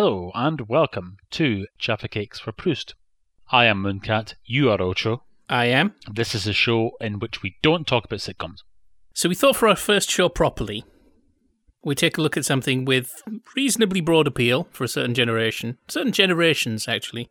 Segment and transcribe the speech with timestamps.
[0.00, 2.94] Hello and welcome to Jaffa Cakes for Proust.
[3.50, 5.24] I am Mooncat, you are Ocho.
[5.48, 5.92] I am.
[6.08, 8.58] This is a show in which we don't talk about sitcoms.
[9.12, 10.84] So we thought for our first show properly,
[11.82, 13.24] we take a look at something with
[13.56, 17.28] reasonably broad appeal for a certain generation, certain generations actually,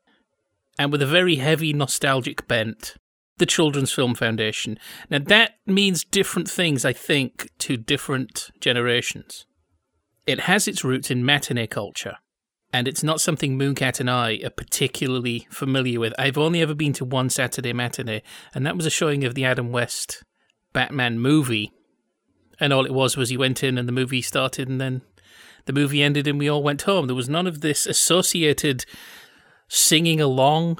[0.77, 2.95] and with a very heavy nostalgic bent.
[3.37, 4.77] The Children's Film Foundation.
[5.09, 9.45] Now that means different things, I think, to different generations.
[10.25, 12.17] It has its roots in matinee culture
[12.73, 16.13] and it's not something Mooncat and I are particularly familiar with.
[16.19, 18.21] I've only ever been to one Saturday matinee,
[18.53, 20.23] and that was a showing of the Adam West
[20.73, 21.71] Batman movie.
[22.59, 25.01] And all it was was you went in and the movie started, and then
[25.65, 27.07] the movie ended, and we all went home.
[27.07, 28.85] There was none of this associated
[29.69, 30.79] singing along,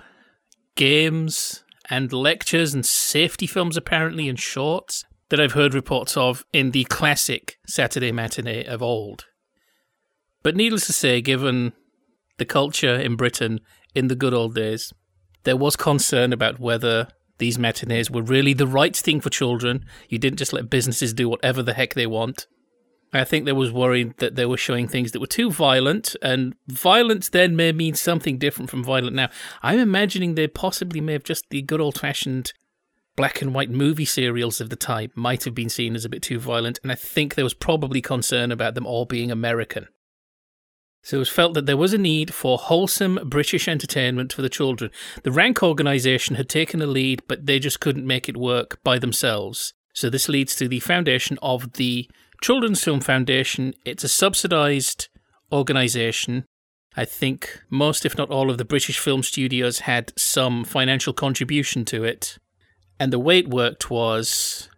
[0.76, 6.72] games, and lectures and safety films, apparently, and shorts that I've heard reports of in
[6.72, 9.26] the classic Saturday matinee of old.
[10.44, 11.74] But needless to say, given
[12.38, 13.60] the culture in Britain
[13.94, 14.94] in the good old days,
[15.44, 19.86] there was concern about whether these matinees were really the right thing for children.
[20.10, 22.48] You didn't just let businesses do whatever the heck they want.
[23.14, 26.56] I think there was worry that they were showing things that were too violent, and
[26.68, 29.30] violence then may mean something different from violent now.
[29.64, 32.52] I'm imagining they possibly may have just the good old fashioned
[33.16, 36.22] black and white movie serials of the time might have been seen as a bit
[36.22, 39.88] too violent, and I think there was probably concern about them all being American.
[41.08, 44.50] So it was felt that there was a need for wholesome British entertainment for the
[44.50, 44.92] children.
[45.24, 49.00] The Rank organisation had taken a lead, but they just couldn't make it work by
[49.00, 49.74] themselves.
[49.94, 52.10] So this leads to the foundation of the
[52.42, 53.74] Children's Film Foundation.
[53.86, 55.08] It's a subsidised
[55.50, 56.44] organisation.
[56.98, 61.86] I think most, if not all, of the British film studios had some financial contribution
[61.86, 62.38] to it.
[63.00, 64.70] And the way it worked was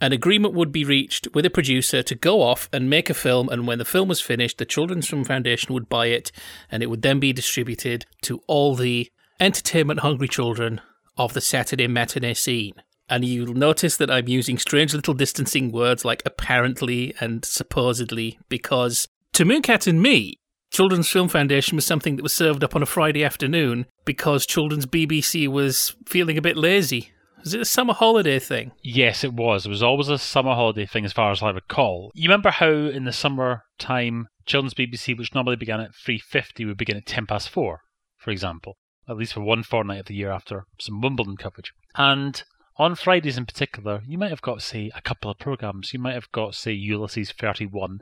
[0.00, 3.48] an agreement would be reached with a producer to go off and make a film,
[3.48, 6.30] and when the film was finished, the Children's Film Foundation would buy it,
[6.70, 10.80] and it would then be distributed to all the entertainment hungry children
[11.16, 12.74] of the Saturday matinee scene.
[13.08, 19.06] And you'll notice that I'm using strange little distancing words like apparently and supposedly, because
[19.34, 20.40] to Mooncat and me,
[20.72, 24.86] Children's Film Foundation was something that was served up on a Friday afternoon because Children's
[24.86, 27.12] BBC was feeling a bit lazy
[27.44, 28.72] is it a summer holiday thing?
[28.82, 29.66] Yes, it was.
[29.66, 32.10] It was always a summer holiday thing, as far as I recall.
[32.14, 36.64] You remember how in the summer time, Children's BBC, which normally began at three fifty,
[36.64, 37.80] would begin at ten past four,
[38.16, 38.76] for example,
[39.08, 41.72] at least for one fortnight of the year after some Wimbledon coverage.
[41.96, 42.42] And
[42.78, 45.92] on Fridays in particular, you might have got, say, a couple of programs.
[45.92, 48.00] You might have got, say, Ulysses 31,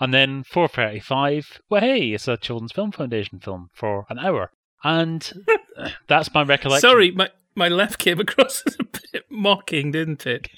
[0.00, 1.60] and then 4:35.
[1.70, 4.50] Well, hey, it's a Children's Film Foundation film for an hour,
[4.82, 5.32] and
[6.08, 6.88] that's my recollection.
[6.88, 10.48] Sorry, my my left came across as a bit mocking, didn't it?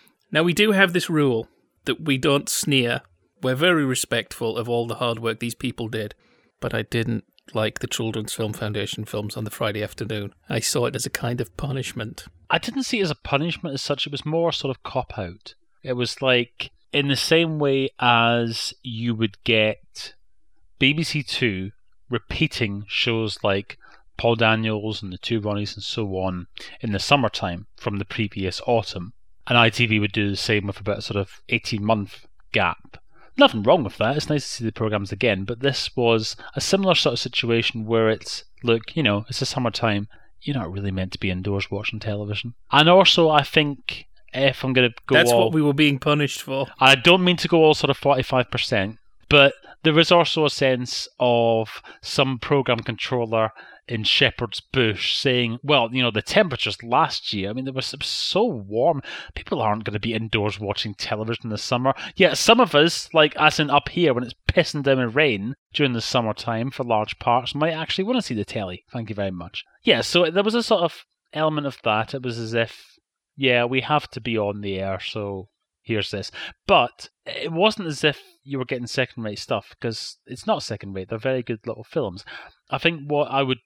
[0.30, 1.48] now, we do have this rule
[1.86, 3.00] that we don't sneer.
[3.42, 6.14] We're very respectful of all the hard work these people did,
[6.60, 7.24] but I didn't
[7.54, 10.34] like the Children's Film Foundation films on the Friday afternoon.
[10.48, 12.26] I saw it as a kind of punishment.
[12.50, 15.18] I didn't see it as a punishment as such, it was more sort of cop
[15.18, 15.54] out.
[15.82, 20.14] It was like, in the same way as you would get
[20.80, 21.70] BBC Two
[22.08, 23.78] repeating shows like
[24.16, 26.46] Paul Daniels and the two Ronnies and so on
[26.80, 29.12] in the summertime from the previous autumn.
[29.46, 32.98] And ITV would do the same with about a sort of 18 month gap.
[33.36, 34.16] Nothing wrong with that.
[34.16, 37.84] It's nice to see the programs again, but this was a similar sort of situation
[37.84, 40.08] where it's look, you know, it's the summertime.
[40.40, 42.54] You're not really meant to be indoors watching television.
[42.72, 45.98] And also, I think if I'm going to go, that's all, what we were being
[45.98, 46.66] punished for.
[46.78, 48.98] I don't mean to go all sort of 45%,
[49.28, 53.52] but there was also a sense of some program controller
[53.88, 57.94] in Shepherd's Bush saying, well, you know, the temperatures last year, I mean, it was
[58.02, 59.02] so warm.
[59.34, 61.94] People aren't going to be indoors watching television in the summer.
[62.16, 65.54] Yet some of us, like us in up here when it's pissing down with rain
[65.72, 68.84] during the summertime for large parts, might actually want to see the telly.
[68.92, 69.64] Thank you very much.
[69.82, 72.14] Yeah, so there was a sort of element of that.
[72.14, 72.98] It was as if,
[73.36, 75.48] yeah, we have to be on the air, so
[75.82, 76.32] here's this.
[76.66, 80.94] But it wasn't as if you were getting second rate stuff because it's not second
[80.94, 81.08] rate.
[81.08, 82.24] They're very good little films.
[82.70, 83.58] I think what I would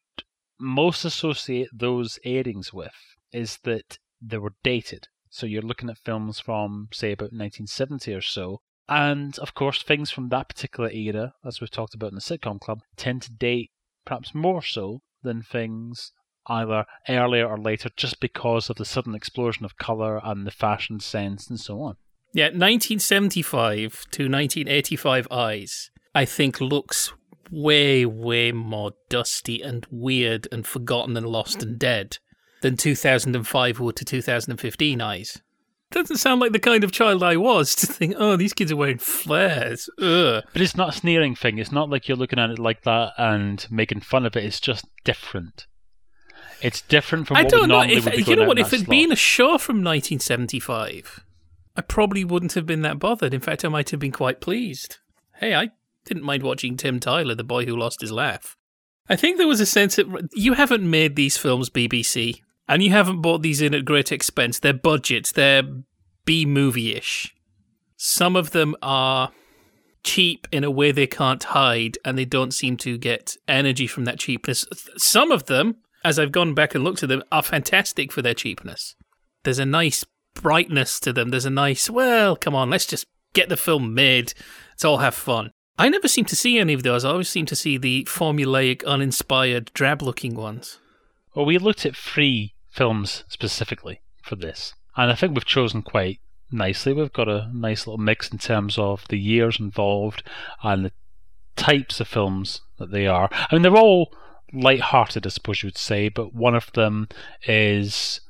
[0.60, 5.08] most associate those airings with is that they were dated.
[5.30, 8.60] So you're looking at films from, say, about 1970 or so.
[8.88, 12.60] And of course, things from that particular era, as we've talked about in the Sitcom
[12.60, 13.70] Club, tend to date
[14.04, 16.12] perhaps more so than things
[16.46, 20.98] either earlier or later just because of the sudden explosion of colour and the fashion
[20.98, 21.96] sense and so on.
[22.32, 27.12] Yeah, 1975 to 1985 eyes, I think, looks
[27.50, 32.18] way, way more dusty and weird and forgotten and lost and dead
[32.62, 35.42] than 2005 would to 2015 eyes.
[35.90, 38.76] doesn't sound like the kind of child I was to think, oh, these kids are
[38.76, 39.88] wearing flares.
[39.98, 40.44] Ugh.
[40.52, 41.58] But it's not a sneering thing.
[41.58, 44.44] It's not like you're looking at it like that and making fun of it.
[44.44, 45.66] It's just different.
[46.62, 48.90] It's different from I what don't would know if you know what if it'd slot.
[48.90, 51.24] been a show from 1975,
[51.74, 53.32] I probably wouldn't have been that bothered.
[53.32, 54.98] In fact, I might have been quite pleased.
[55.36, 55.70] Hey, I
[56.04, 58.56] didn't mind watching Tim Tyler, the boy who lost his laugh.
[59.08, 62.90] I think there was a sense that you haven't made these films BBC, and you
[62.90, 64.58] haven't bought these in at great expense.
[64.58, 65.32] They're budgets.
[65.32, 65.64] They're
[66.24, 67.34] B movie ish.
[67.96, 69.32] Some of them are
[70.02, 74.04] cheap in a way they can't hide, and they don't seem to get energy from
[74.04, 74.64] that cheapness.
[74.96, 78.34] Some of them, as I've gone back and looked at them, are fantastic for their
[78.34, 78.94] cheapness.
[79.42, 80.04] There's a nice
[80.34, 81.30] brightness to them.
[81.30, 84.32] There's a nice, well, come on, let's just get the film made.
[84.70, 85.50] Let's all have fun.
[85.80, 87.06] I never seem to see any of those.
[87.06, 90.78] I always seem to see the formulaic, uninspired, drab looking ones.
[91.34, 96.20] Well, we looked at three films specifically for this, and I think we've chosen quite
[96.52, 96.92] nicely.
[96.92, 100.22] We've got a nice little mix in terms of the years involved
[100.62, 100.92] and the
[101.56, 103.30] types of films that they are.
[103.32, 104.12] I mean, they're all
[104.52, 107.08] light-hearted, I suppose you would say, but one of them
[107.46, 108.20] is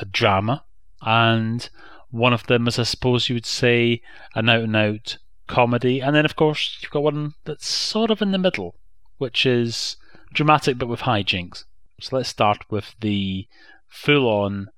[0.00, 0.64] a drama,
[1.02, 1.70] and
[2.10, 4.02] one of them is, I suppose you would say,
[4.34, 8.38] an out-and-out comedy, and then of course you've got one that's sort of in the
[8.38, 8.76] middle,
[9.18, 9.96] which is
[10.32, 11.64] dramatic but with hijinks.
[12.00, 13.46] So let's start with the
[13.88, 14.68] full-on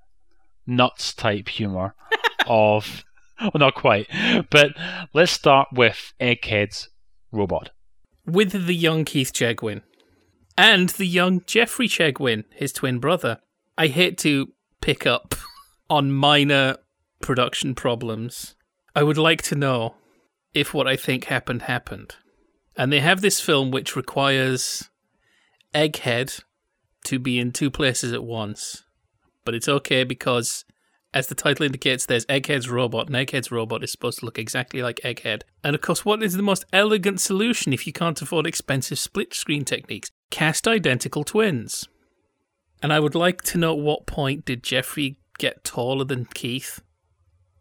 [0.65, 1.95] nuts type humor
[2.47, 3.03] of
[3.41, 4.07] well not quite
[4.51, 4.71] but
[5.13, 6.89] let's start with egghead's
[7.31, 7.71] robot
[8.25, 9.81] With the young Keith Chegwin.
[10.57, 13.39] And the young Jeffrey Chegwin, his twin brother.
[13.77, 14.49] I hate to
[14.81, 15.35] pick up
[15.89, 16.77] on minor
[17.21, 18.55] production problems.
[18.95, 19.95] I would like to know
[20.53, 22.15] if what I think happened happened.
[22.75, 24.89] And they have this film which requires
[25.73, 26.41] Egghead
[27.05, 28.83] to be in two places at once.
[29.45, 30.65] But it's okay because,
[31.13, 34.81] as the title indicates, there's Egghead's robot, and Egghead's robot is supposed to look exactly
[34.81, 35.41] like Egghead.
[35.63, 39.33] And of course, what is the most elegant solution if you can't afford expensive split
[39.33, 40.09] screen techniques?
[40.29, 41.87] Cast identical twins.
[42.81, 46.81] And I would like to know at what point did Jeffrey get taller than Keith?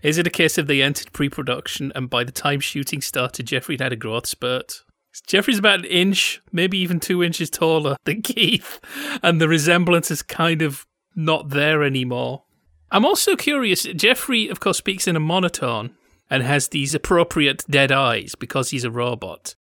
[0.03, 3.47] Is it a case of they entered pre production and by the time shooting started,
[3.47, 4.85] Jeffrey had had a growth spurt?
[5.27, 8.79] Jeffrey's about an inch, maybe even two inches taller than Keith,
[9.23, 10.87] and the resemblance is kind of
[11.17, 12.45] not there anymore.
[12.91, 13.83] I'm also curious.
[13.83, 15.97] Jeffrey, of course, speaks in a monotone
[16.31, 19.57] and has these appropriate dead eyes because he's a robot.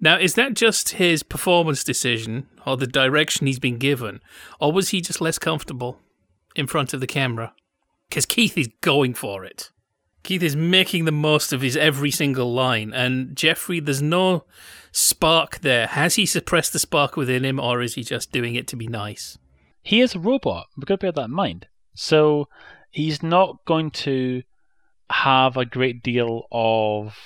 [0.00, 4.20] Now, is that just his performance decision or the direction he's been given,
[4.58, 5.98] or was he just less comfortable
[6.54, 7.54] in front of the camera?
[8.10, 9.70] Because Keith is going for it.
[10.22, 14.44] Keith is making the most of his every single line, and Jeffrey, there's no
[14.92, 15.86] spark there.
[15.86, 18.86] Has he suppressed the spark within him, or is he just doing it to be
[18.86, 19.38] nice?
[19.82, 22.46] he is a robot we've got to bear that in mind so
[22.90, 24.42] he's not going to
[25.10, 27.16] have a great deal of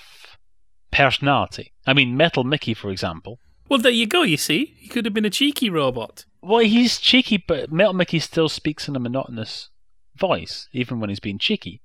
[0.92, 4.74] personality i mean metal mickey for example Well, there you go, you see.
[4.78, 6.26] He could have been a cheeky robot.
[6.42, 9.70] well he's cheeky but metal mickey still speaks in a monotonous
[10.16, 11.80] voice even when he's being cheeky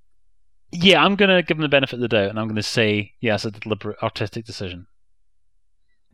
[0.71, 2.63] yeah i'm going to give him the benefit of the doubt and i'm going to
[2.63, 4.87] say yes a deliberate artistic decision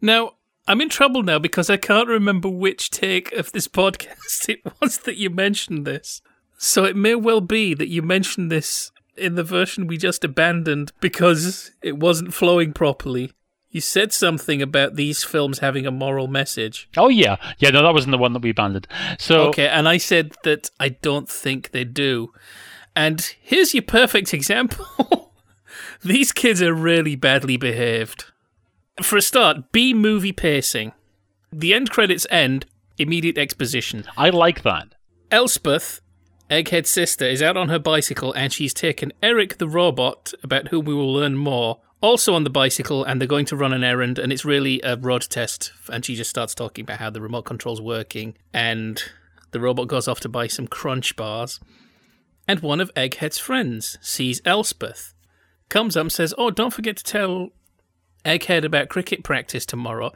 [0.01, 0.33] Now,
[0.67, 4.99] I'm in trouble now because I can't remember which take of this podcast it was
[4.99, 6.21] that you mentioned this.
[6.57, 10.91] So it may well be that you mentioned this in the version we just abandoned
[10.99, 13.31] because it wasn't flowing properly.
[13.75, 16.87] You said something about these films having a moral message.
[16.95, 18.87] oh yeah yeah no that wasn't the one that we abandoned
[19.19, 22.31] so Okay, and I said that I don't think they do.
[22.95, 25.33] And here's your perfect example.
[26.01, 28.23] These kids are really badly behaved.
[29.01, 30.93] For a start, B movie pacing.
[31.51, 32.67] The end credits end,
[32.97, 34.05] immediate exposition.
[34.15, 34.95] i like that
[35.31, 35.99] Elspeth,
[36.49, 40.85] Egghead's sister, is out on her bicycle and she's taken Eric the robot, about whom
[40.85, 44.19] we will learn more, also on the bicycle, and they're going to run an errand,
[44.19, 45.71] and it's really a road test.
[45.91, 49.01] And she just starts talking about how the remote control's working, and
[49.51, 51.59] the robot goes off to buy some crunch bars.
[52.47, 55.13] And one of Egghead's friends sees Elspeth,
[55.69, 57.49] comes up and says, Oh, don't forget to tell
[58.23, 60.11] Egghead about cricket practice tomorrow.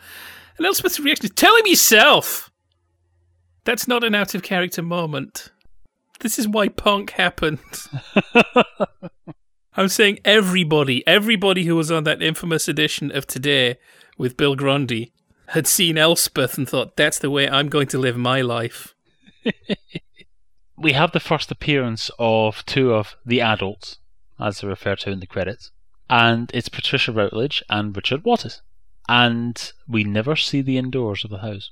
[0.58, 2.52] And Elspeth's reaction is, Tell him yourself!
[3.66, 5.52] That's not an out of character moment.
[6.22, 7.60] This is why punk happened.
[9.76, 13.78] I'm saying everybody, everybody who was on that infamous edition of Today
[14.18, 15.14] with Bill Grundy
[15.50, 18.96] had seen Elspeth and thought, that's the way I'm going to live my life.
[20.78, 24.00] we have the first appearance of two of the adults,
[24.40, 25.72] as they're referred to in the credits,
[26.10, 28.62] and it's Patricia Routledge and Richard Wattis.
[29.08, 31.72] And we never see the indoors of the house.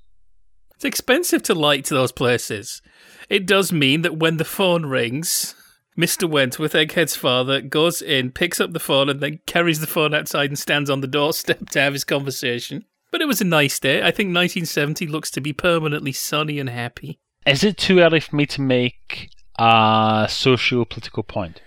[0.76, 2.82] It's expensive to light those places.
[3.30, 5.56] It does mean that when the phone rings,
[5.98, 6.30] Mr.
[6.30, 10.50] Wentworth, Egghead's father, goes in, picks up the phone, and then carries the phone outside
[10.50, 12.86] and stands on the doorstep to have his conversation.
[13.12, 14.00] But it was a nice day.
[14.00, 17.20] I think 1970 looks to be permanently sunny and happy.
[17.46, 21.62] Is it too early for me to make a socio political point?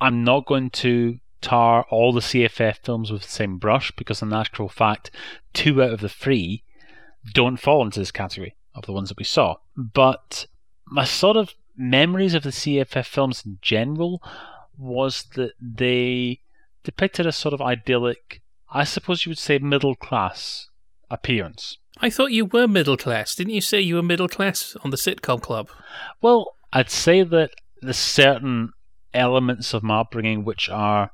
[0.00, 4.32] I'm not going to tar all the CFF films with the same brush because, in
[4.32, 5.10] actual fact,
[5.52, 6.64] two out of the three
[7.34, 9.56] don't fall into this category of the ones that we saw.
[9.76, 10.46] But
[10.86, 14.22] my sort of memories of the CFF films in general
[14.76, 16.40] was that they
[16.84, 20.68] depicted a sort of idyllic, I suppose you would say, middle class
[21.10, 21.78] appearance.
[21.98, 23.34] I thought you were middle class.
[23.34, 25.68] Didn't you say you were middle class on the sitcom club?
[26.22, 27.50] Well, I'd say that
[27.82, 28.72] there's certain
[29.12, 31.10] elements of my upbringing which are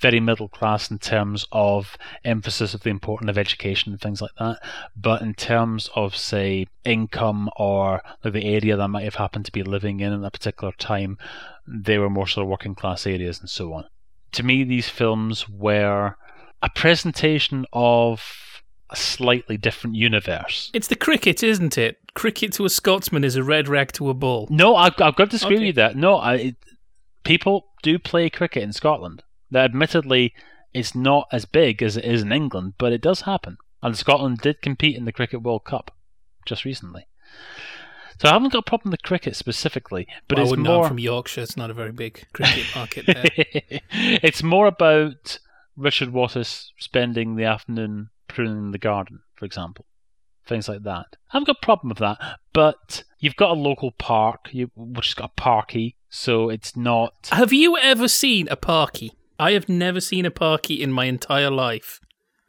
[0.00, 4.34] very middle class in terms of emphasis of the importance of education and things like
[4.38, 4.58] that.
[4.96, 9.52] But in terms of, say, income or the area that I might have happened to
[9.52, 11.18] be living in at a particular time,
[11.66, 13.84] they were more sort of working class areas and so on.
[14.32, 16.16] To me, these films were
[16.62, 20.70] a presentation of a slightly different universe.
[20.74, 21.98] It's the cricket, isn't it?
[22.14, 24.48] Cricket to a Scotsman is a red rag to a bull.
[24.50, 25.66] No, I've, I've got to disagree okay.
[25.66, 25.96] with that.
[25.96, 26.56] No, I, it,
[27.22, 29.22] people do play cricket in Scotland.
[29.50, 30.34] That admittedly
[30.72, 33.58] is not as big as it is in England, but it does happen.
[33.82, 35.90] And Scotland did compete in the Cricket World Cup
[36.46, 37.06] just recently.
[38.20, 41.40] So I haven't got a problem with cricket specifically, but well, it's more from Yorkshire.
[41.40, 43.24] It's not a very big cricket market there.
[43.90, 45.38] it's more about
[45.74, 49.86] Richard Wattis spending the afternoon pruning the garden, for example,
[50.46, 51.06] things like that.
[51.12, 52.18] I haven't got a problem with that,
[52.52, 57.30] but you've got a local park, you, which has got a parky, so it's not.
[57.32, 59.12] Have you ever seen a parky?
[59.40, 61.98] I have never seen a parky in my entire life.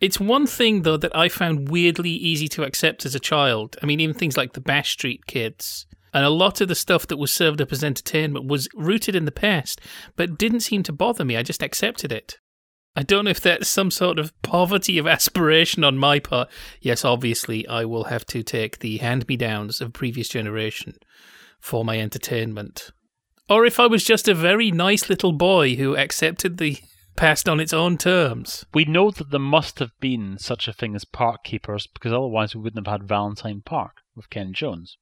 [0.02, 3.78] It's one thing, though, that I found weirdly easy to accept as a child.
[3.82, 5.86] I mean, even things like the Bash Street Kids.
[6.14, 9.24] And a lot of the stuff that was served up as entertainment was rooted in
[9.24, 9.80] the past,
[10.18, 11.38] but didn't seem to bother me.
[11.38, 12.40] I just accepted it.
[12.94, 16.50] I don't know if that's some sort of poverty of aspiration on my part.
[16.82, 20.96] Yes, obviously, I will have to take the hand me downs of previous generation
[21.62, 22.92] for my entertainment
[23.52, 26.78] or if I was just a very nice little boy who accepted the
[27.18, 28.66] past on its own terms.
[28.74, 32.56] We know that there must have been such a thing as park keepers because otherwise
[32.56, 34.98] we wouldn't have had Valentine Park with Ken Jones.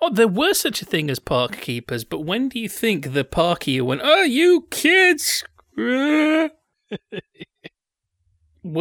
[0.00, 3.22] Oh, there were such a thing as park keepers, but when do you think the
[3.22, 5.44] parkier went, Oh, you kids!
[5.76, 6.50] were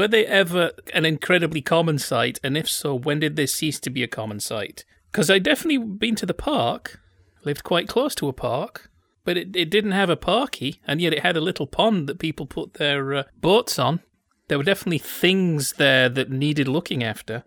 [0.07, 2.39] they ever an incredibly common sight?
[2.43, 4.83] And if so, when did they cease to be a common sight?
[5.11, 6.99] Because I definitely been to the park,
[7.45, 8.90] lived quite close to a park
[9.23, 12.19] but it, it didn't have a parky, and yet it had a little pond that
[12.19, 14.01] people put their uh, boats on.
[14.47, 17.43] There were definitely things there that needed looking after.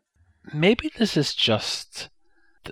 [0.52, 2.08] Maybe this is just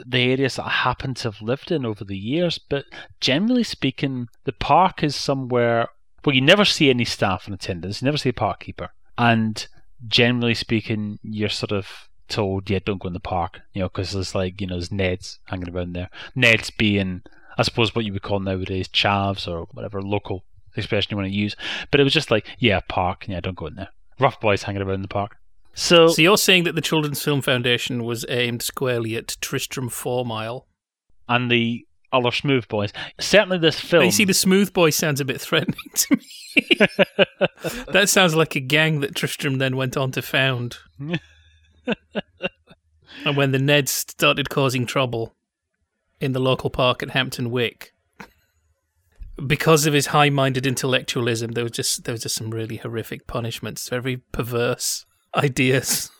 [0.06, 2.86] the areas that I happen to have lived in over the years, but
[3.20, 5.88] generally speaking, the park is somewhere
[6.24, 9.66] where you never see any staff in attendance, you never see a park keeper, and
[10.06, 14.12] generally speaking, you're sort of told, yeah, don't go in the park, you know, because
[14.12, 16.08] there's like, you know, there's Neds hanging around there.
[16.36, 17.22] Neds being
[17.58, 20.44] I suppose what you would call nowadays chavs or whatever local
[20.76, 21.56] expression you want to use.
[21.90, 23.88] But it was just like, yeah, park, yeah, don't go in there.
[24.18, 25.36] Rough boys hanging around in the park.
[25.74, 30.26] So, so you're saying that the Children's Film Foundation was aimed squarely at Tristram Four
[30.26, 30.66] Mile
[31.28, 32.92] and the other Smooth Boys.
[33.18, 34.04] Certainly, this film.
[34.04, 36.26] You see, the Smooth Boy sounds a bit threatening to me.
[37.92, 40.76] that sounds like a gang that Tristram then went on to found.
[40.98, 41.18] and
[43.34, 45.34] when the Neds started causing trouble,
[46.22, 47.92] in the local park at Hampton Wick.
[49.46, 53.88] Because of his high-minded intellectualism, there was just there was just some really horrific punishments,
[53.88, 56.10] very perverse ideas.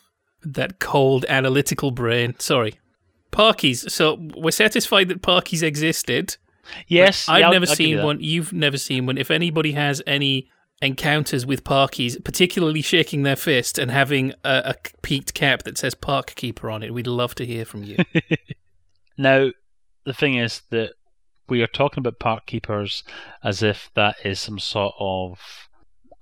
[0.43, 2.35] that cold analytical brain.
[2.39, 2.81] Sorry,
[3.31, 3.91] parkies.
[3.91, 6.37] So we're satisfied that parkies existed.
[6.89, 8.21] Yes, I've yeah, never I'll, seen I'll one.
[8.21, 9.19] You've never seen one.
[9.19, 10.49] If anybody has any
[10.81, 15.95] encounters with parkies, particularly shaking their fist and having a, a peaked cap that says
[15.95, 17.99] park keeper on it, we'd love to hear from you.
[19.19, 19.51] now,
[20.05, 20.95] the thing is that
[21.49, 23.05] we are talking about park keepers
[23.43, 25.39] as if that is some sort of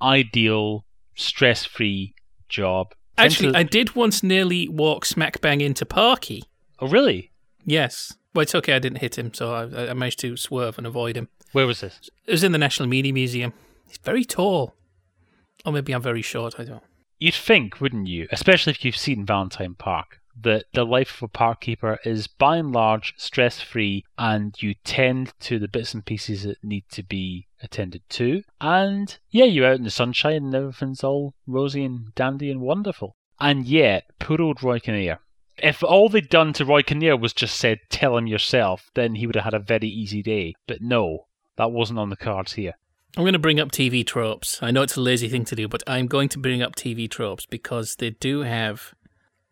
[0.02, 0.84] ideal,
[1.14, 2.14] stress free
[2.49, 2.94] job.
[3.18, 6.44] Actually, I did once nearly walk smack bang into Parky.
[6.78, 7.30] Oh, really?
[7.64, 8.14] Yes.
[8.34, 8.75] Well, it's okay.
[8.75, 11.28] I didn't hit him, so I, I managed to swerve and avoid him.
[11.52, 12.10] Where was this?
[12.26, 13.52] It was in the National Media Museum.
[13.87, 14.75] He's very tall.
[15.66, 16.54] Or maybe I'm very short.
[16.58, 16.82] I don't.
[17.18, 18.26] You'd think, wouldn't you?
[18.30, 22.56] Especially if you've seen Valentine Park that the life of a park keeper is by
[22.56, 27.02] and large stress free and you tend to the bits and pieces that need to
[27.02, 28.42] be attended to.
[28.60, 33.16] And yeah, you're out in the sunshine and everything's all rosy and dandy and wonderful.
[33.38, 35.20] And yet, poor old Roy Kinnear.
[35.56, 39.26] If all they'd done to Roy Kinnear was just said, tell him yourself, then he
[39.26, 40.54] would have had a very easy day.
[40.66, 42.75] But no, that wasn't on the cards here.
[43.16, 44.62] I'm going to bring up TV tropes.
[44.62, 47.10] I know it's a lazy thing to do, but I'm going to bring up TV
[47.10, 48.94] tropes because they do have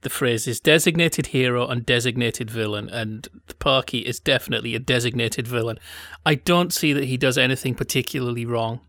[0.02, 5.78] the phrases designated hero and designated villain, and the Parky is definitely a designated villain.
[6.24, 8.80] I don't see that he does anything particularly wrong.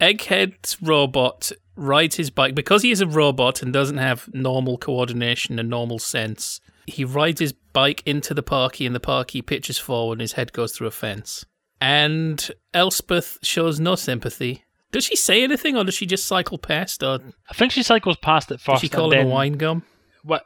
[0.00, 5.58] Egghead's robot rides his bike because he is a robot and doesn't have normal coordination
[5.58, 6.60] and normal sense.
[6.86, 10.52] He rides his bike into the Parky, and the Parky pitches forward, and his head
[10.52, 11.44] goes through a fence.
[11.80, 14.64] And Elspeth shows no sympathy.
[14.92, 17.18] Does she say anything, or does she just cycle past, or
[17.50, 18.80] I think she cycles past it does first.
[18.80, 19.82] she call him then, a wine gum?
[20.26, 20.42] What?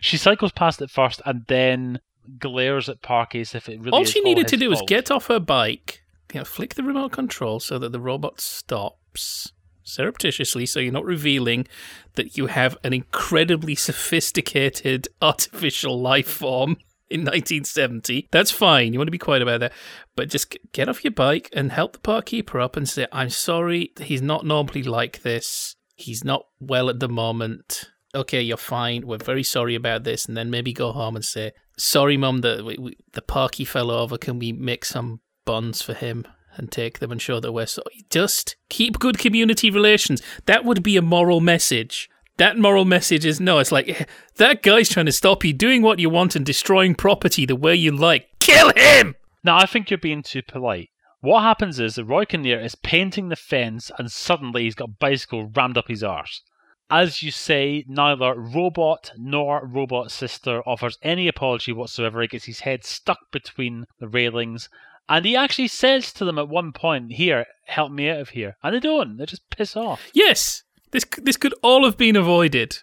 [0.00, 2.00] she cycles past it first and then
[2.38, 3.90] glares at Parky as if it really.
[3.90, 6.82] All she needed to his do was get off her bike, you know, flick the
[6.82, 11.66] remote control so that the robot stops surreptitiously, so you're not revealing
[12.14, 16.76] that you have an incredibly sophisticated artificial life form
[17.10, 18.28] in 1970.
[18.30, 18.92] That's fine.
[18.92, 19.72] You want to be quiet about that.
[20.14, 23.30] But just get off your bike and help the park keeper up and say, I'm
[23.30, 25.74] sorry, he's not normally like this.
[25.98, 27.90] He's not well at the moment.
[28.14, 29.04] Okay, you're fine.
[29.04, 30.26] We're very sorry about this.
[30.26, 34.16] And then maybe go home and say, Sorry, Mum, that the parky fell over.
[34.16, 36.24] Can we make some buns for him
[36.56, 38.04] and take them and show that we're sorry?
[38.10, 40.22] Just keep good community relations.
[40.46, 42.08] That would be a moral message.
[42.36, 44.04] That moral message is no, it's like, "Eh,
[44.36, 47.74] that guy's trying to stop you doing what you want and destroying property the way
[47.74, 48.28] you like.
[48.38, 49.16] Kill him!
[49.42, 50.90] No, I think you're being too polite.
[51.20, 54.92] What happens is that Roy Kinnear is painting the fence and suddenly he's got a
[54.92, 56.42] bicycle rammed up his arse.
[56.90, 62.22] As you say, neither Robot nor Robot Sister offers any apology whatsoever.
[62.22, 64.68] He gets his head stuck between the railings
[65.08, 68.56] and he actually says to them at one point, Here, help me out of here.
[68.62, 69.16] And they don't.
[69.16, 70.02] They just piss off.
[70.12, 72.78] Yes, this this could all have been avoided.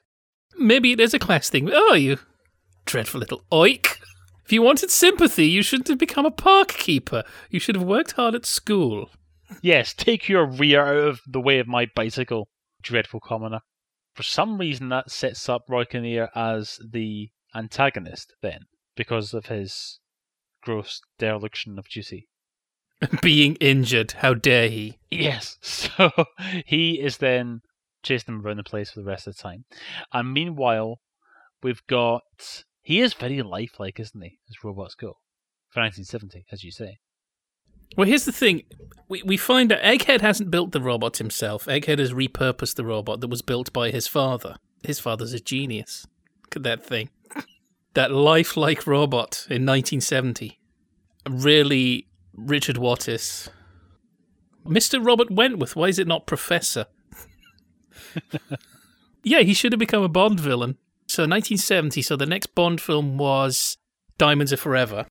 [0.58, 1.70] Maybe it is a class thing.
[1.72, 2.18] Oh, you
[2.86, 4.00] dreadful little oik.
[4.46, 7.24] If you wanted sympathy, you shouldn't have become a park keeper.
[7.50, 9.10] You should have worked hard at school.
[9.62, 12.48] Yes, take your rear out of the way of my bicycle,
[12.82, 13.62] dreadful commoner.
[14.14, 15.86] For some reason, that sets up Roy
[16.36, 18.62] as the antagonist then,
[18.96, 20.00] because of his
[20.62, 22.28] gross dereliction of duty.
[23.22, 25.00] Being injured, how dare he?
[25.10, 26.12] Yes, so
[26.66, 27.62] he is then
[28.04, 29.66] chasing them around the place for the rest of the time.
[30.14, 31.00] And meanwhile,
[31.64, 32.22] we've got.
[32.86, 35.18] He is very lifelike, isn't he, as robots go?
[35.70, 37.00] For 1970, as you say.
[37.98, 38.62] Well, here's the thing.
[39.10, 41.66] We, we find that Egghead hasn't built the robot himself.
[41.66, 44.58] Egghead has repurposed the robot that was built by his father.
[44.84, 46.06] His father's a genius.
[46.44, 47.10] Look at that thing.
[47.96, 50.60] That lifelike robot in 1970.
[51.30, 53.48] Really, Richard Wattis.
[54.68, 55.04] Mr.
[55.04, 56.88] Robert Wentworth, why is it not Professor?
[59.24, 60.78] yeah, he should have become a Bond villain.
[61.16, 63.78] So 1970, so the next Bond film was
[64.18, 65.06] Diamonds Are Forever.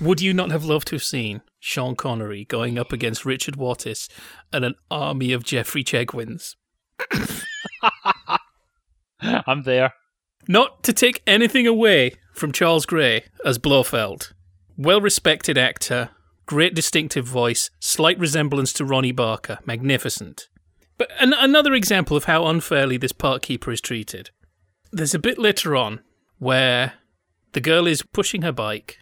[0.00, 4.08] Would you not have loved to have seen Sean Connery going up against Richard Wattis
[4.52, 6.56] and an army of Jeffrey Chegwins?
[9.20, 9.92] I'm there.
[10.48, 14.32] Not to take anything away from Charles Gray as Blofeld.
[14.76, 16.10] Well respected actor,
[16.46, 20.48] great distinctive voice, slight resemblance to Ronnie Barker, magnificent.
[20.98, 24.30] But an- another example of how unfairly this park keeper is treated.
[24.94, 26.00] There's a bit later on
[26.38, 26.94] where
[27.52, 28.98] the girl is pushing her bike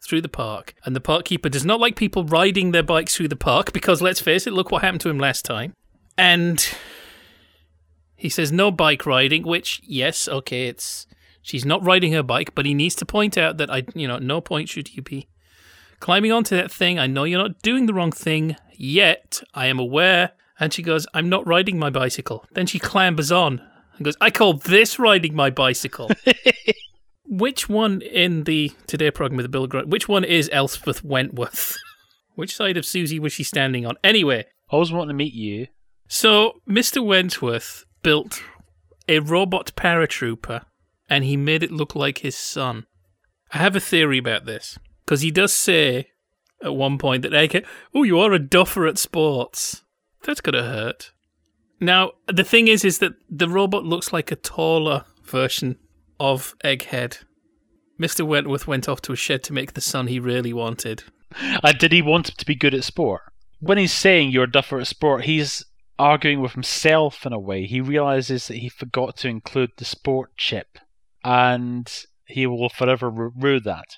[0.00, 3.26] through the park, and the park keeper does not like people riding their bikes through
[3.26, 5.74] the park because, let's face it, look what happened to him last time.
[6.16, 6.64] And
[8.14, 11.08] he says no bike riding, which, yes, okay, it's
[11.42, 14.18] she's not riding her bike, but he needs to point out that I, you know,
[14.18, 15.28] no point should you be
[15.98, 17.00] climbing onto that thing.
[17.00, 19.42] I know you're not doing the wrong thing yet.
[19.54, 20.32] I am aware.
[20.60, 22.44] And she goes, I'm not riding my bicycle.
[22.52, 23.60] Then she clambers on
[23.96, 26.10] and goes, I call this riding my bicycle.
[27.26, 31.76] which one in the Today program with the Bill Grundy, which one is Elspeth Wentworth?
[32.34, 33.96] which side of Siouxsie was she standing on?
[34.04, 35.68] Anyway, I Always wanting to meet you.
[36.08, 37.04] so Mr.
[37.04, 38.42] Wentworth built
[39.08, 40.64] a robot paratrooper
[41.08, 42.86] and he made it look like his son.
[43.52, 46.08] I have a theory about this because he does say
[46.62, 49.84] at one point that oh, you are a duffer at sports.
[50.24, 51.12] That's gonna hurt.
[51.80, 55.78] Now the thing is, is that the robot looks like a taller version
[56.18, 57.18] of Egghead.
[58.00, 58.26] Mr.
[58.26, 61.04] Wentworth went off to a shed to make the son he really wanted.
[61.62, 63.22] And did he want him to be good at sport?
[63.60, 65.64] When he's saying you're a duffer at sport, he's
[65.98, 67.64] arguing with himself in a way.
[67.64, 70.78] He realizes that he forgot to include the sport chip,
[71.24, 71.90] and
[72.26, 73.96] he will forever rue that.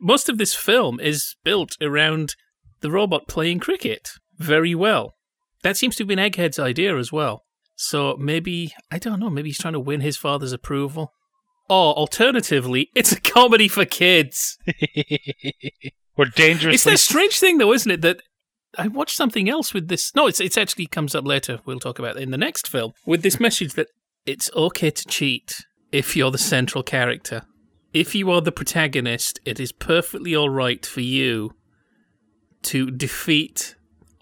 [0.00, 2.34] most of this film is built around
[2.80, 5.14] the robot playing cricket very well.
[5.62, 7.44] That seems to have been Egghead's idea as well.
[7.76, 11.12] So maybe, I don't know, maybe he's trying to win his father's approval.
[11.68, 14.58] Or alternatively, it's a comedy for kids.
[16.16, 16.74] We're dangerously.
[16.74, 18.02] It's that strange thing, though, isn't it?
[18.02, 18.22] That
[18.76, 20.14] I watched something else with this.
[20.14, 21.60] No, it's it's actually comes up later.
[21.64, 23.88] We'll talk about it in the next film with this message that
[24.26, 27.42] it's okay to cheat if you're the central character.
[27.92, 31.54] If you are the protagonist, it is perfectly all right for you
[32.62, 33.76] to defeat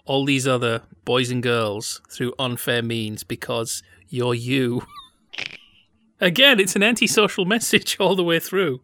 [0.05, 4.83] all these other boys and girls through unfair means because you're you.
[6.21, 8.81] Again, it's an antisocial message all the way through.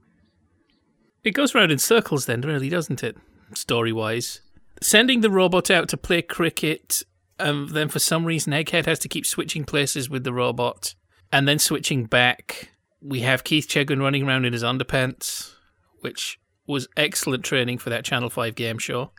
[1.24, 3.18] It goes round in circles, then, really, doesn't it?
[3.54, 4.42] Story wise.
[4.82, 7.04] Sending the robot out to play cricket,
[7.40, 10.96] and then for some reason, Egghead has to keep switching places with the robot,
[11.32, 12.72] and then switching back.
[13.02, 15.54] We have Keith Chegwin running around in his underpants,
[16.00, 19.12] which was excellent training for that Channel 5 game show.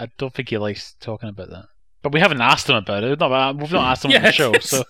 [0.00, 1.66] I don't think he likes talking about that.
[2.02, 3.20] But we haven't asked him about it.
[3.20, 4.52] No, we've not asked him on Yeah, the show.
[4.60, 4.84] So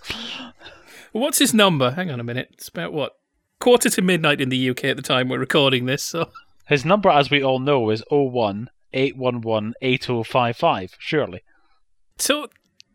[1.12, 1.90] What's his number?
[1.90, 2.51] Hang on a minute.
[2.53, 3.12] It's about what?
[3.59, 6.31] Quarter to midnight in the UK at the time we're recording this, so.
[6.66, 10.94] his number, as we all know, is 01 811 8055.
[10.99, 11.42] Surely.
[12.18, 12.49] So,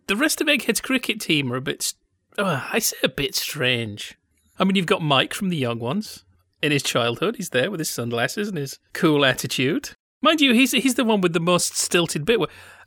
[0.07, 1.81] the rest of Egghead's cricket team are a bit.
[1.83, 1.99] st-
[2.37, 4.15] Uh, I say a bit strange.
[4.57, 6.23] I mean, you've got Mike from the Young Ones.
[6.61, 9.91] In his childhood, he's there with his sunglasses and his cool attitude.
[10.25, 12.39] Mind you, he's he's the one with the most stilted bit.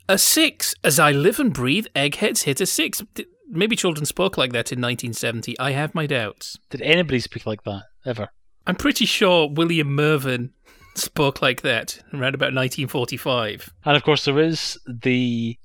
[0.09, 3.01] A six, as I live and breathe, Egghead's hit a six.
[3.47, 5.57] Maybe children spoke like that in 1970.
[5.57, 6.59] I have my doubts.
[6.69, 8.27] Did anybody speak like that ever?
[8.67, 10.51] I'm pretty sure William Mervyn
[10.95, 13.71] spoke like that around about 1945.
[13.85, 15.57] And of course, there is the.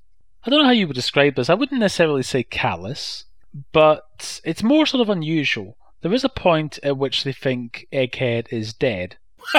[0.47, 1.51] I don't know how you would describe this.
[1.51, 3.25] I wouldn't necessarily say callous,
[3.73, 5.77] but it's more sort of unusual.
[6.03, 9.17] There is a point at which they think Egghead is dead.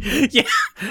[0.30, 0.48] yeah,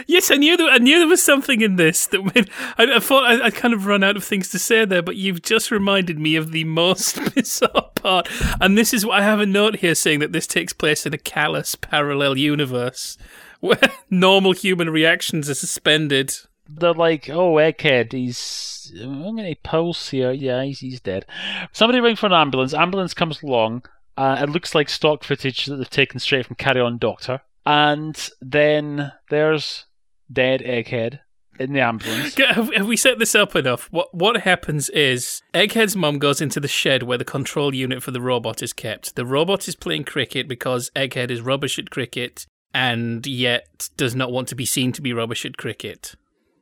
[0.08, 3.26] yes, I knew there, I knew there was something in this that I, I thought
[3.26, 6.20] I, I kind of run out of things to say there, but you've just reminded
[6.20, 8.28] me of the most bizarre part.
[8.62, 11.14] And this is what I have a note here saying that this takes place in
[11.14, 13.18] a callous parallel universe
[13.60, 16.34] where normal human reactions are suspended.
[16.68, 18.94] They're like, oh, Egghead, he's.
[19.00, 20.32] I'm going to pulse here.
[20.32, 21.26] Yeah, he's, he's dead.
[21.72, 22.74] Somebody ring for an ambulance.
[22.74, 23.84] Ambulance comes along.
[24.18, 27.42] Uh, it looks like stock footage that they've taken straight from Carry On Doctor.
[27.70, 29.86] And then there's
[30.34, 31.20] dead Egghead
[31.60, 32.36] in the ambulance.
[32.38, 33.88] Have, we set this up enough?
[33.92, 38.10] What what happens is Egghead's mum goes into the shed where the control unit for
[38.10, 39.16] the robot is kept.
[39.16, 44.32] The robot is playing cricket because Egghead is rubbish at cricket and yet does not
[44.32, 46.16] want to be seen to be rubbish at cricket.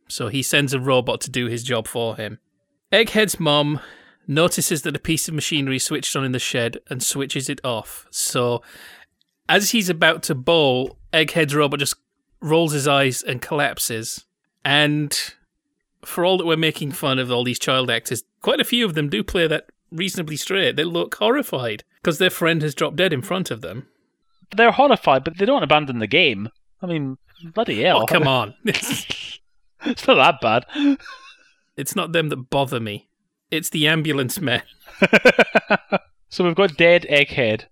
[0.10, 2.39] So he sends a robot to do his job for him.
[2.91, 3.80] Egghead's mum
[4.28, 8.08] notices that a piece of machinery switched on in the shed and switches it off.
[8.12, 8.62] So
[9.50, 11.96] as he's about to bowl, Egghead's robot just
[12.42, 14.26] rolls his eyes and collapses.
[14.64, 15.18] And
[16.04, 18.94] for all that we're making fun of all these child actors, quite a few of
[18.94, 20.76] them do play that reasonably straight.
[20.76, 23.88] They look horrified because their friend has dropped dead in front of them.
[24.56, 26.50] They're horrified, but they don't abandon the game.
[26.82, 27.18] I mean,
[27.54, 28.04] bloody hell.
[28.04, 28.56] Oh, come on.
[28.64, 29.40] It's,
[29.86, 30.98] It's not that bad.
[31.76, 33.10] it's not them that bother me.
[33.52, 34.64] It's the ambulance men.
[36.30, 37.66] so we've got dead Egghead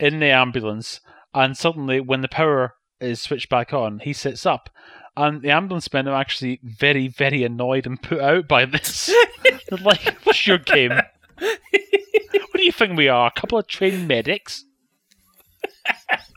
[0.00, 1.00] in the ambulance,
[1.34, 4.70] and suddenly, when the power is switched back on, he sits up.
[5.16, 9.14] And the ambulance men are actually very, very annoyed and put out by this.
[9.44, 10.92] They're like, what's your game?
[11.38, 13.26] what do you think we are?
[13.26, 14.64] A couple of trained medics?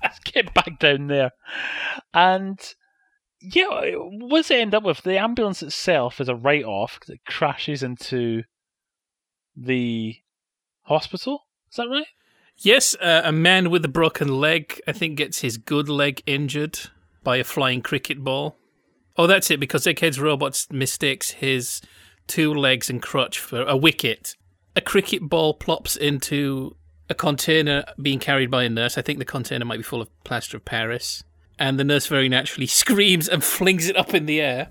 [0.04, 1.32] Let's get back down there.
[2.14, 2.60] And
[3.40, 5.04] yeah, what does it end up with?
[5.04, 8.44] The ambulance itself is a write off because it crashes into
[9.56, 10.16] the
[10.84, 11.48] hospital.
[11.70, 12.08] Is that right?
[12.58, 16.80] Yes, uh, a man with a broken leg, I think, gets his good leg injured
[17.24, 18.58] by a flying cricket ball.
[19.18, 21.82] Oh, that's it, because Egghead's robot mistakes his
[22.28, 24.36] two legs and crutch for a wicket.
[24.76, 26.76] A cricket ball plops into
[27.10, 28.98] a container being carried by a nurse.
[28.98, 31.24] I think the container might be full of plaster of Paris.
[31.60, 34.70] And the nurse very naturally screams and flings it up in the air.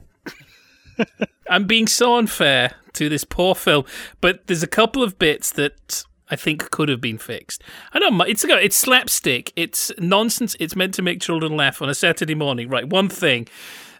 [1.48, 3.84] I'm being so unfair to this poor film,
[4.20, 7.62] but there's a couple of bits that I think could have been fixed.
[7.92, 8.18] I don't.
[8.22, 9.52] It's it's slapstick.
[9.54, 10.56] It's nonsense.
[10.58, 12.70] It's meant to make children laugh on a Saturday morning.
[12.70, 12.88] Right.
[12.88, 13.48] One thing,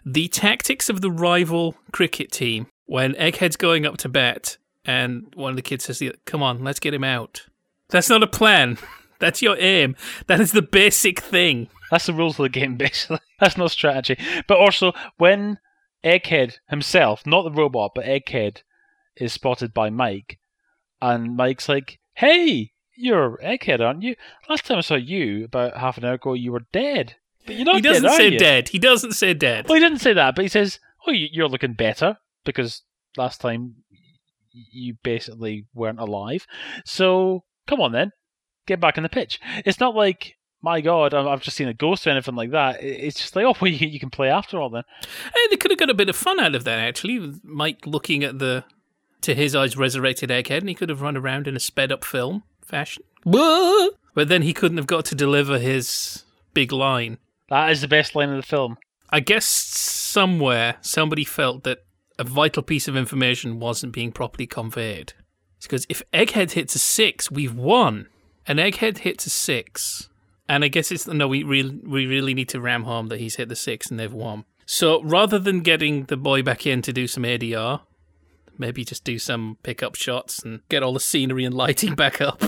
[0.03, 5.51] the tactics of the rival cricket team when Egghead's going up to bat and one
[5.51, 7.43] of the kids says, "Come on, let's get him out."
[7.89, 8.79] That's not a plan.
[9.19, 9.95] That's your aim.
[10.25, 11.69] That is the basic thing.
[11.91, 13.19] That's the rules of the game, basically.
[13.39, 14.17] That's not strategy.
[14.47, 15.59] But also, when
[16.03, 18.63] Egghead himself, not the robot, but Egghead,
[19.17, 20.39] is spotted by Mike,
[20.99, 24.15] and Mike's like, "Hey, you're Egghead, aren't you?
[24.49, 27.15] Last time I saw you, about half an hour ago, you were dead.
[27.45, 28.69] But you're not he doesn't dead, say you?" dead.
[28.69, 29.67] He doesn't say dead.
[29.67, 32.83] Well, he didn't say that, but he says, "Oh, you- you're looking better because
[33.17, 33.75] last time
[34.51, 36.45] you basically weren't alive.
[36.85, 38.11] So come on then,
[38.67, 42.07] get back in the pitch." It's not like my God, I've just seen a ghost
[42.07, 42.81] or anything like that.
[42.81, 44.83] It's just like, oh, well, you, you can play after all then.
[45.01, 47.33] Hey, they could have got a bit of fun out of that, actually.
[47.43, 48.63] Mike looking at the,
[49.23, 52.03] to his eyes, resurrected Egghead, and he could have run around in a sped up
[52.03, 53.03] film fashion.
[54.13, 57.17] But then he couldn't have got to deliver his big line.
[57.49, 58.77] That is the best line of the film.
[59.09, 61.85] I guess somewhere somebody felt that
[62.19, 65.13] a vital piece of information wasn't being properly conveyed.
[65.57, 68.07] It's because if Egghead hits a six, we've won.
[68.47, 70.09] An Egghead hits a six
[70.47, 73.35] and I guess it's no, we really we really need to ram home that he's
[73.35, 74.45] hit the six and they've won.
[74.65, 77.81] So rather than getting the boy back in to do some ADR,
[78.63, 82.41] maybe just do some pickup shots and get all the scenery and lighting back up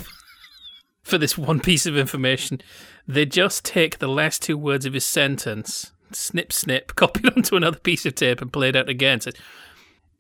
[1.04, 2.62] for this one piece of information.
[3.06, 7.58] They just take the last two words of his sentence, snip snip, copy it onto
[7.58, 9.20] another piece of tape and play it out again.
[9.20, 9.32] So,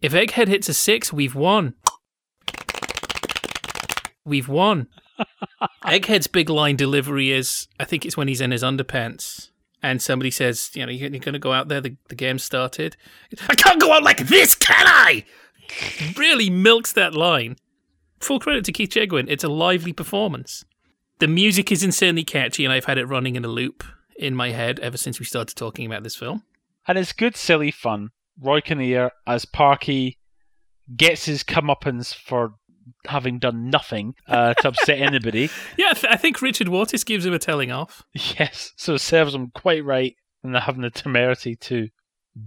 [0.01, 1.75] if Egghead hits a six, we've won.
[4.25, 4.87] We've won.
[5.85, 9.49] Egghead's big line delivery is I think it's when he's in his underpants
[9.81, 12.97] and somebody says, you know, you're going to go out there, the, the game started.
[13.47, 15.23] I can't go out like this, can I?
[16.17, 17.57] Really milks that line.
[18.19, 19.25] Full credit to Keith Chegwin.
[19.27, 20.63] It's a lively performance.
[21.19, 23.83] The music is insanely catchy, and I've had it running in a loop
[24.17, 26.43] in my head ever since we started talking about this film.
[26.87, 28.09] And it's good, silly fun.
[28.39, 30.17] Roy Kinnear as Parky
[30.95, 32.55] gets his comeuppance for
[33.07, 35.49] having done nothing uh, to upset anybody.
[35.77, 38.03] Yeah, I, th- I think Richard Wattis gives him a telling off.
[38.39, 41.89] Yes, so it serves him quite right, and they're having the temerity to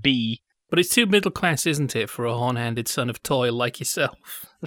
[0.00, 0.42] be.
[0.70, 4.18] But it's too middle class, isn't it, for a horn-handed son of toil like yourself?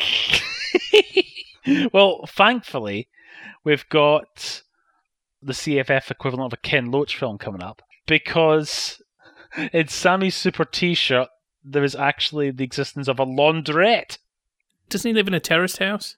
[1.94, 3.10] well, thankfully,
[3.64, 4.64] we've got
[5.42, 9.02] the CFF equivalent of a Ken Loach film coming up because
[9.74, 11.28] in Sammy's super T-shirt
[11.64, 14.18] there is actually the existence of a laundrette
[14.92, 16.18] doesn't he live in a terraced house?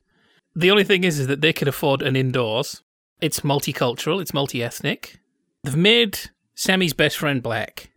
[0.56, 2.82] The only thing is, is that they can afford an indoors.
[3.22, 4.22] It's multicultural.
[4.22, 5.19] It's multi-ethnic.
[5.63, 6.19] They've made
[6.56, 7.91] Sammy's best friend black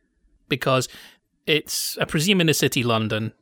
[0.49, 0.89] because
[1.47, 3.33] it's, I presume, in a city, London.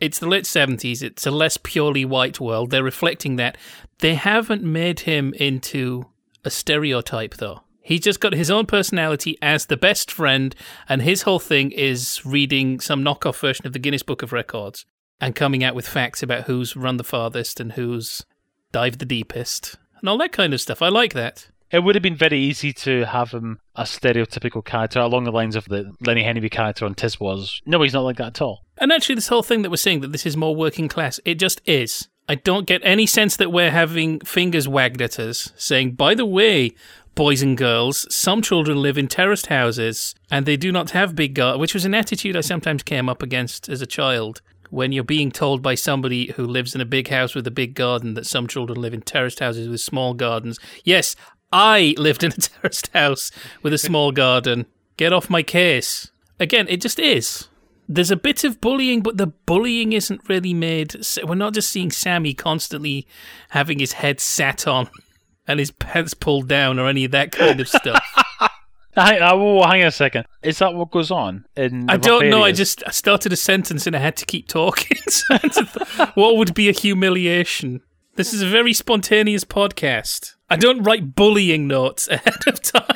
[0.00, 1.02] It's the late seventies.
[1.02, 2.70] It's a less purely white world.
[2.70, 3.58] They're reflecting that.
[3.98, 6.06] They haven't made him into
[6.44, 7.60] a stereotype, though.
[7.82, 10.54] He's just got his own personality as the best friend,
[10.88, 14.86] and his whole thing is reading some knockoff version of the Guinness Book of Records
[15.20, 18.24] and coming out with facts about who's run the farthest and who's
[18.72, 20.80] dived the deepest and all that kind of stuff.
[20.80, 21.48] I like that.
[21.70, 25.54] It would have been very easy to have him a stereotypical character along the lines
[25.54, 27.60] of the Lenny Henry character on Tiswas.
[27.64, 28.64] No, he's not like that at all.
[28.78, 31.36] And actually, this whole thing that we're saying that this is more working class, it
[31.36, 32.08] just is.
[32.28, 36.26] I don't get any sense that we're having fingers wagged at us saying, by the
[36.26, 36.72] way,
[37.14, 41.34] boys and girls, some children live in terraced houses and they do not have big
[41.34, 45.02] gardens, which was an attitude I sometimes came up against as a child when you're
[45.02, 48.26] being told by somebody who lives in a big house with a big garden that
[48.26, 50.60] some children live in terraced houses with small gardens.
[50.84, 51.16] Yes,
[51.52, 53.30] I lived in a terraced house
[53.62, 54.66] with a small garden.
[54.96, 56.10] Get off my case.
[56.38, 57.48] Again, it just is.
[57.88, 60.94] There's a bit of bullying, but the bullying isn't really made.
[61.24, 63.06] We're not just seeing Sammy constantly
[63.50, 64.88] having his head sat on
[65.46, 68.04] and his pants pulled down or any of that kind of stuff.
[68.96, 70.26] Hang, oh, hang on a second.
[70.42, 71.88] Is that what goes on in?
[71.88, 72.42] I don't know.
[72.42, 74.98] I just I started a sentence and I had to keep talking.
[76.14, 77.82] what would be a humiliation?
[78.16, 80.34] This is a very spontaneous podcast.
[80.48, 82.86] I don't write bullying notes ahead of time.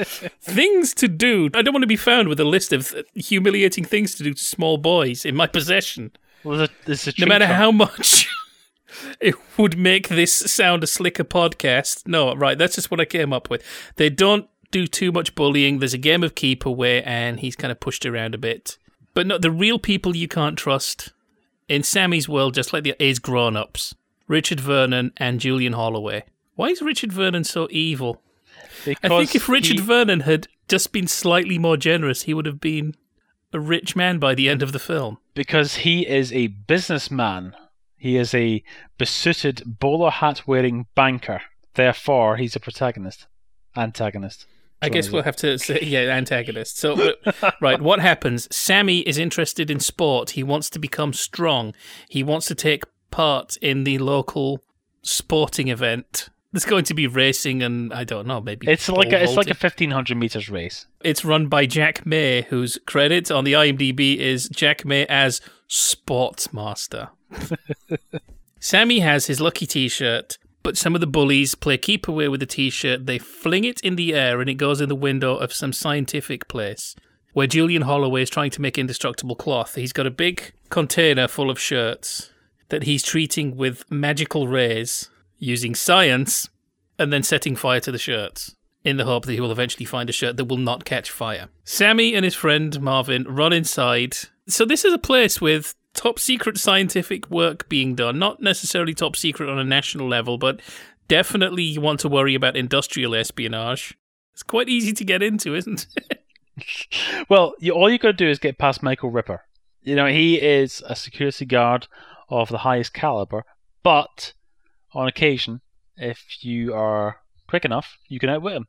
[0.40, 1.50] things to do.
[1.54, 4.42] I don't want to be found with a list of humiliating things to do to
[4.42, 6.12] small boys in my possession.
[6.42, 8.28] Well, there's a, there's a no matter how much
[9.20, 12.06] it would make this sound a slicker podcast.
[12.06, 13.62] No, right, that's just what I came up with.
[13.96, 15.78] They don't do too much bullying.
[15.78, 18.78] There's a game of keep away, and he's kind of pushed around a bit.
[19.14, 21.12] But no, the real people you can't trust
[21.72, 23.94] in Sammy's world, just like the is grown ups
[24.28, 26.24] Richard Vernon and Julian Holloway.
[26.54, 28.20] Why is Richard Vernon so evil?
[28.84, 29.84] Because I think if Richard he...
[29.84, 32.94] Vernon had just been slightly more generous, he would have been
[33.54, 35.16] a rich man by the end of the film.
[35.34, 37.56] Because he is a businessman.
[37.96, 38.62] He is a
[38.98, 41.40] besuited bowler hat wearing banker.
[41.74, 43.26] Therefore, he's a protagonist.
[43.74, 44.46] Antagonist.
[44.82, 46.76] I guess we'll have to say, yeah, antagonist.
[46.76, 48.54] So, uh, right, what happens?
[48.54, 50.30] Sammy is interested in sport.
[50.30, 51.74] He wants to become strong.
[52.08, 54.60] He wants to take part in the local
[55.02, 56.28] sporting event.
[56.52, 59.48] There's going to be racing, and I don't know, maybe it's like a, it's like
[59.48, 60.86] a fifteen hundred meters race.
[61.02, 67.08] It's run by Jack May, whose credit on the IMDb is Jack May as Sportsmaster.
[68.60, 72.46] Sammy has his lucky T-shirt but some of the bullies play keep away with the
[72.46, 75.52] t shirt, they fling it in the air, and it goes in the window of
[75.52, 76.94] some scientific place
[77.32, 79.74] where Julian Holloway is trying to make indestructible cloth.
[79.74, 82.30] He's got a big container full of shirts
[82.68, 86.48] that he's treating with magical rays using science
[86.98, 90.08] and then setting fire to the shirts in the hope that he will eventually find
[90.08, 91.48] a shirt that will not catch fire.
[91.64, 94.16] Sammy and his friend Marvin run inside.
[94.48, 98.18] So, this is a place with top secret scientific work being done.
[98.18, 100.60] Not necessarily top secret on a national level, but
[101.08, 103.96] definitely you want to worry about industrial espionage.
[104.32, 106.24] It's quite easy to get into, isn't it?
[107.28, 109.42] well, you, all you got to do is get past Michael Ripper.
[109.82, 111.88] You know, he is a security guard
[112.28, 113.44] of the highest caliber,
[113.82, 114.32] but
[114.94, 115.60] on occasion,
[115.96, 117.16] if you are
[117.48, 118.66] quick enough, you can outwit him.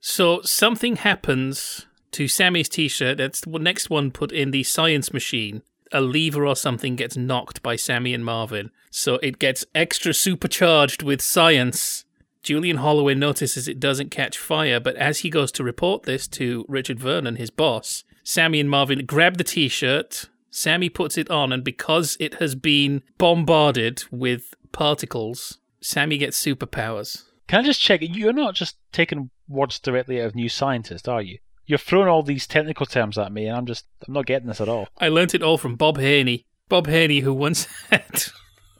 [0.00, 3.18] So something happens to Sammy's t-shirt.
[3.18, 5.62] That's the next one put in the science machine.
[5.92, 11.02] A lever or something gets knocked by Sammy and Marvin, so it gets extra supercharged
[11.02, 12.04] with science.
[12.42, 16.64] Julian Holloway notices it doesn't catch fire, but as he goes to report this to
[16.68, 20.28] Richard Vernon, his boss, Sammy and Marvin grab the t-shirt.
[20.50, 27.24] Sammy puts it on, and because it has been bombarded with particles, Sammy gets superpowers.
[27.48, 28.00] Can I just check?
[28.02, 31.38] You're not just taking words directly out of New Scientist, are you?
[31.66, 34.60] You're throwing all these technical terms at me, and I'm just I'm not getting this
[34.60, 34.88] at all.
[34.98, 36.46] I learnt it all from Bob Haney.
[36.68, 38.24] Bob Haney, who once had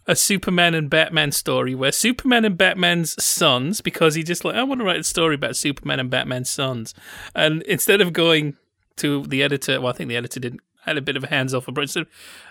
[0.07, 4.63] a Superman and Batman story where Superman and Batman's sons, because he just like I
[4.65, 6.95] want to write a story about Superman and Batman's sons,
[7.35, 8.57] and instead of going
[8.97, 11.55] to the editor, well, I think the editor didn't had a bit of a hands
[11.55, 11.97] off, approach.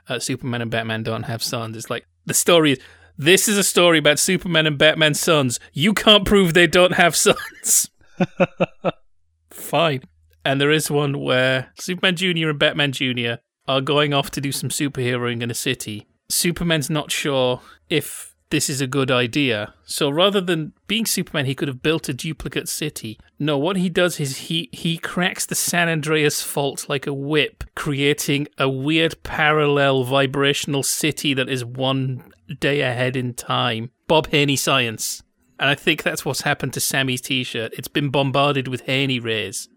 [0.07, 1.75] uh, Superman and Batman don't have sons.
[1.75, 2.79] It's like the story is
[3.17, 5.59] this is a story about Superman and Batman's sons.
[5.73, 7.89] You can't prove they don't have sons.
[9.49, 10.03] Fine.
[10.43, 12.49] And there is one where Superman Jr.
[12.49, 13.33] and Batman Jr.
[13.67, 16.07] are going off to do some superheroing in a city.
[16.29, 19.73] Superman's not sure if this is a good idea.
[19.85, 23.17] So rather than being Superman, he could have built a duplicate city.
[23.39, 27.63] No, what he does is he he cracks the San Andreas fault like a whip,
[27.75, 33.91] creating a weird parallel vibrational city that is one day ahead in time.
[34.07, 35.23] Bob Haney science.
[35.57, 37.73] And I think that's what's happened to Sammy's t-shirt.
[37.77, 39.69] It's been bombarded with Haney rays.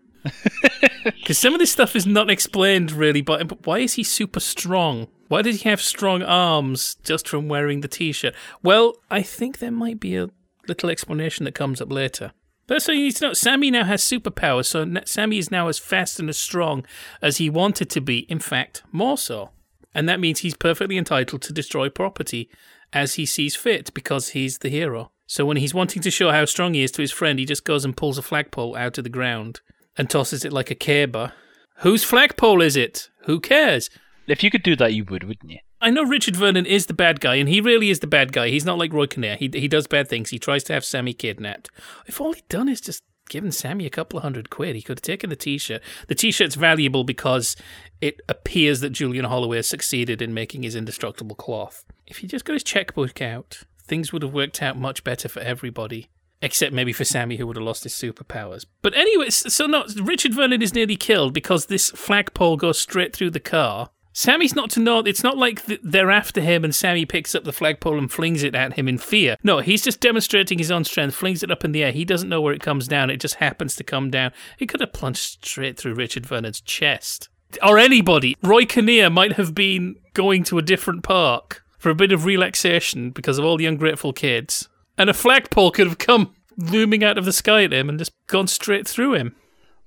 [1.04, 5.08] Because some of this stuff is not explained really, but why is he super strong?
[5.28, 8.34] Why did he have strong arms just from wearing the t shirt?
[8.62, 10.30] Well, I think there might be a
[10.68, 12.32] little explanation that comes up later.
[12.66, 15.78] But so you need to know Sammy now has superpowers, so Sammy is now as
[15.78, 16.87] fast and as strong
[17.20, 19.50] as he wanted to be, in fact, more so.
[19.94, 22.48] And that means he's perfectly entitled to destroy property
[22.92, 25.10] as he sees fit because he's the hero.
[25.26, 27.64] So when he's wanting to show how strong he is to his friend, he just
[27.64, 29.60] goes and pulls a flagpole out of the ground
[29.96, 31.33] and tosses it like a caber.
[31.78, 33.11] Whose flagpole is it?
[33.24, 33.90] Who cares?
[34.26, 35.59] If you could do that, you would, wouldn't you?
[35.80, 38.48] I know Richard Vernon is the bad guy, and he really is the bad guy.
[38.48, 39.37] He's not like Roy Kinnear.
[39.37, 40.30] He he does bad things.
[40.30, 41.68] He tries to have Sammy kidnapped.
[42.07, 44.98] If all he'd done is just given Sammy a couple of hundred quid, he could
[44.98, 45.83] have taken the T-shirt.
[46.09, 47.54] The T-shirt's valuable because
[48.00, 51.85] it appears that Julian Holloway has succeeded in making his indestructible cloth.
[52.07, 55.40] If he just got his checkbook out, things would have worked out much better for
[55.40, 56.09] everybody.
[56.42, 58.66] Except maybe for Sammy, who would have lost his superpowers.
[58.82, 63.30] But anyway, so not Richard Vernon is nearly killed because this flagpole goes straight through
[63.30, 65.00] the car Sammy's not to know.
[65.00, 68.54] It's not like they're after him and Sammy picks up the flagpole and flings it
[68.54, 69.36] at him in fear.
[69.42, 71.90] No, he's just demonstrating his own strength, flings it up in the air.
[71.90, 73.10] He doesn't know where it comes down.
[73.10, 74.32] It just happens to come down.
[74.56, 77.28] He could have plunged straight through Richard Vernon's chest.
[77.60, 78.36] Or anybody.
[78.40, 83.10] Roy Kinnear might have been going to a different park for a bit of relaxation
[83.10, 84.68] because of all the ungrateful kids.
[84.96, 88.12] And a flagpole could have come looming out of the sky at him and just
[88.26, 89.35] gone straight through him.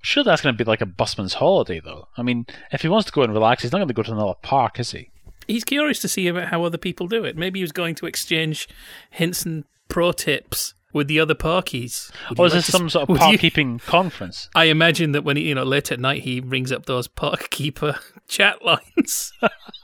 [0.00, 2.08] Sure, that's going to be like a busman's holiday, though.
[2.16, 4.12] I mean, if he wants to go and relax, he's not going to go to
[4.12, 5.10] another park, is he?
[5.46, 7.36] He's curious to see about how other people do it.
[7.36, 8.68] Maybe he was going to exchange
[9.10, 12.12] hints and pro tips with the other parkies.
[12.30, 14.48] Would or is like this some sort of park keeping conference?
[14.54, 17.50] I imagine that when he, you know, late at night, he rings up those park
[17.50, 19.32] keeper chat lines.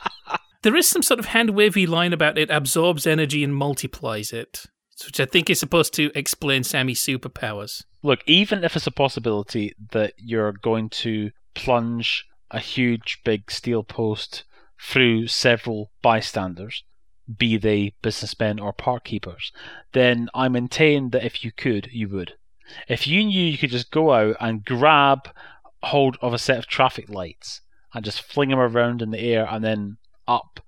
[0.63, 4.67] there is some sort of hand wavy line about it absorbs energy and multiplies it
[5.05, 7.85] which I think is supposed to explain Sammy's superpowers.
[8.03, 13.83] Look, even if it's a possibility that you're going to plunge a huge big steel
[13.83, 14.45] post
[14.81, 16.85] through several bystanders,
[17.39, 19.53] be they businessmen or park keepers,
[19.93, 22.35] then I maintain that if you could, you would.
[22.89, 25.31] If you knew you could just go out and grab
[25.83, 27.61] hold of a set of traffic lights
[27.93, 30.61] and just fling them around in the air and then up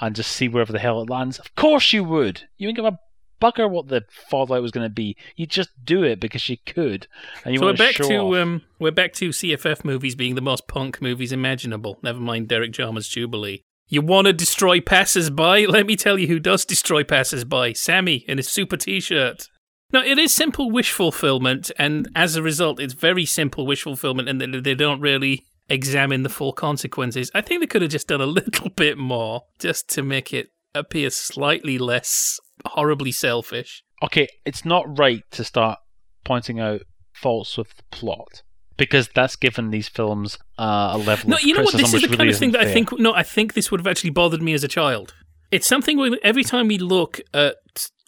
[0.00, 2.42] and just see wherever the hell it lands, of course you would.
[2.56, 2.98] You wouldn't give a
[3.40, 5.16] bugger what the fallout was going to be.
[5.36, 7.06] You just do it because you could,
[7.44, 10.40] and you so we're back to, to um, we're back to CFF movies being the
[10.40, 11.98] most punk movies imaginable.
[12.02, 13.62] Never mind Derek Jarman's Jubilee.
[13.90, 15.64] You want to destroy passers-by?
[15.64, 17.72] Let me tell you who does destroy passers-by.
[17.72, 19.48] Sammy in his super T-shirt.
[19.90, 24.28] Now, it is simple wish fulfillment, and as a result, it's very simple wish fulfillment,
[24.28, 27.30] and they don't really examine the full consequences.
[27.34, 30.50] I think they could have just done a little bit more just to make it
[30.74, 33.82] appear slightly less horribly selfish.
[34.02, 35.78] okay, it's not right to start
[36.24, 36.82] pointing out
[37.12, 38.42] faults with the plot
[38.76, 41.30] because that's given these films uh, a level.
[41.30, 41.76] No, you know what?
[41.76, 42.98] This is the kind really of thing that I think.
[42.98, 45.14] No, I think this would have actually bothered me as a child.
[45.50, 47.56] It's something where every time we look at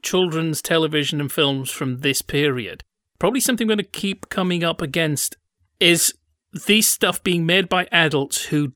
[0.02, 2.84] children's television and films from this period,
[3.18, 5.36] probably something we're going to keep coming up against
[5.80, 6.14] is
[6.66, 8.72] these stuff being made by adults who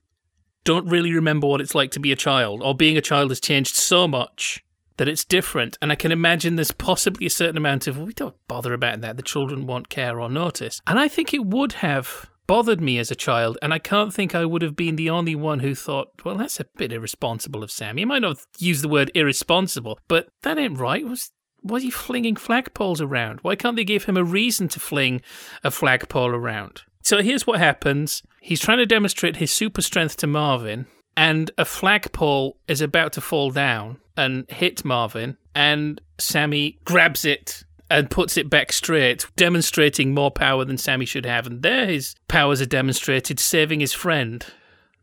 [0.64, 3.40] don't really remember what it's like to be a child, or being a child has
[3.40, 4.64] changed so much
[4.96, 5.78] that it's different.
[5.82, 9.16] And I can imagine there's possibly a certain amount of, we don't bother about that.
[9.16, 10.80] The children won't care or notice.
[10.86, 13.58] And I think it would have bothered me as a child.
[13.62, 16.60] And I can't think I would have been the only one who thought, well, that's
[16.60, 17.96] a bit irresponsible of Sam.
[17.96, 21.06] He might not use the word irresponsible, but that ain't right.
[21.06, 21.30] Was
[21.64, 23.40] was he flinging flagpoles around?
[23.40, 25.22] Why can't they give him a reason to fling
[25.62, 26.82] a flagpole around?
[27.02, 28.22] So here's what happens.
[28.40, 30.86] He's trying to demonstrate his super strength to Marvin,
[31.16, 37.64] and a flagpole is about to fall down and hit Marvin, and Sammy grabs it
[37.90, 41.46] and puts it back straight, demonstrating more power than Sammy should have.
[41.46, 44.44] And there his powers are demonstrated, saving his friend.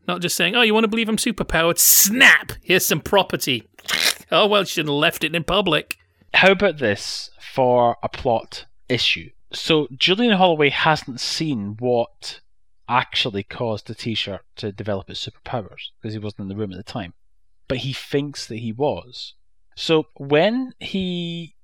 [0.08, 1.78] Not just saying, oh, you want to believe I'm superpowered?
[1.78, 2.54] Snap!
[2.62, 3.68] Here's some property.
[4.34, 5.98] Oh, well, should have left it in public.
[6.34, 9.30] How about this for a plot issue?
[9.52, 12.40] So Julian Holloway hasn't seen what
[12.92, 16.78] actually caused the T-shirt to develop its superpowers because he wasn't in the room at
[16.78, 17.14] the time,
[17.68, 19.34] but he thinks that he was.
[19.76, 21.56] So when he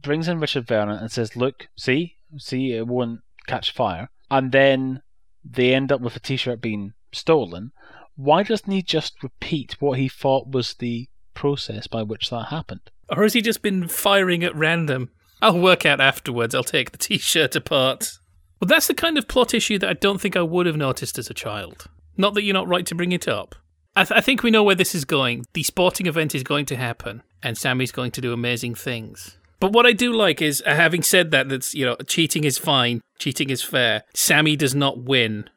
[0.00, 5.02] brings in Richard Vernon and says, "Look, see, see, it won't catch fire," and then
[5.44, 7.72] they end up with a T-shirt being stolen,
[8.14, 12.90] why doesn't he just repeat what he thought was the process by which that happened?
[13.08, 15.10] Or has he just been firing at random?
[15.42, 16.54] I'll work out afterwards.
[16.54, 18.18] I'll take the t shirt apart.
[18.60, 21.18] Well, that's the kind of plot issue that I don't think I would have noticed
[21.18, 21.86] as a child.
[22.16, 23.54] Not that you're not right to bring it up.
[23.94, 25.44] I, th- I think we know where this is going.
[25.52, 29.38] The sporting event is going to happen, and Sammy's going to do amazing things.
[29.58, 32.58] But what I do like is, uh, having said that, that's you know, cheating is
[32.58, 34.04] fine, cheating is fair.
[34.14, 35.48] Sammy does not win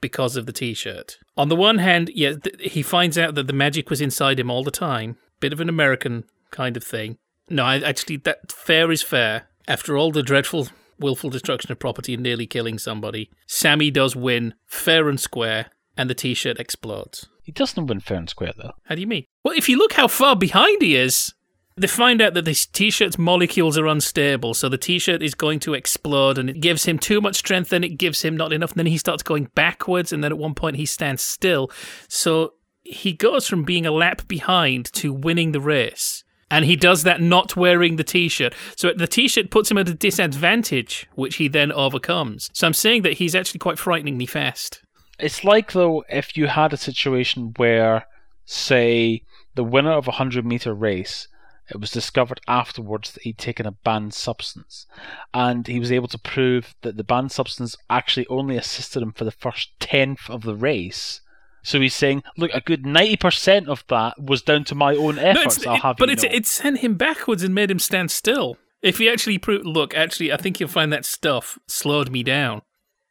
[0.00, 1.18] because of the T-shirt.
[1.36, 4.50] On the one hand, yeah, th- he finds out that the magic was inside him
[4.50, 5.16] all the time.
[5.38, 7.18] Bit of an American kind of thing.
[7.48, 9.48] No, I, actually, that fair is fair.
[9.68, 10.68] After all the dreadful,
[10.98, 15.66] willful destruction of property and nearly killing somebody, Sammy does win fair and square,
[15.96, 17.28] and the T-shirt explodes.
[17.42, 18.72] He doesn't win fair and square though.
[18.84, 19.24] How do you mean?
[19.44, 21.32] Well, if you look how far behind he is,
[21.76, 25.74] they find out that this t-shirt's molecules are unstable, so the t-shirt is going to
[25.74, 28.78] explode, and it gives him too much strength, then it gives him not enough, and
[28.78, 31.70] then he starts going backwards, and then at one point he stands still.
[32.08, 36.24] So he goes from being a lap behind to winning the race.
[36.50, 38.54] And he does that not wearing the t-shirt.
[38.76, 42.50] So the t-shirt puts him at a disadvantage, which he then overcomes.
[42.52, 44.82] So I'm saying that he's actually quite frighteningly fast.
[45.18, 48.06] It's like though if you had a situation where,
[48.44, 49.22] say,
[49.54, 51.26] the winner of a hundred meter race,
[51.68, 54.86] it was discovered afterwards that he'd taken a banned substance,
[55.34, 59.24] and he was able to prove that the banned substance actually only assisted him for
[59.24, 61.22] the first tenth of the race.
[61.66, 65.18] So he's saying, look, a good ninety percent of that was down to my own
[65.18, 65.64] efforts.
[65.64, 66.30] No, I'll it, have but know.
[66.30, 68.56] it sent him backwards and made him stand still.
[68.82, 72.62] If he actually proved, look, actually, I think you'll find that stuff slowed me down.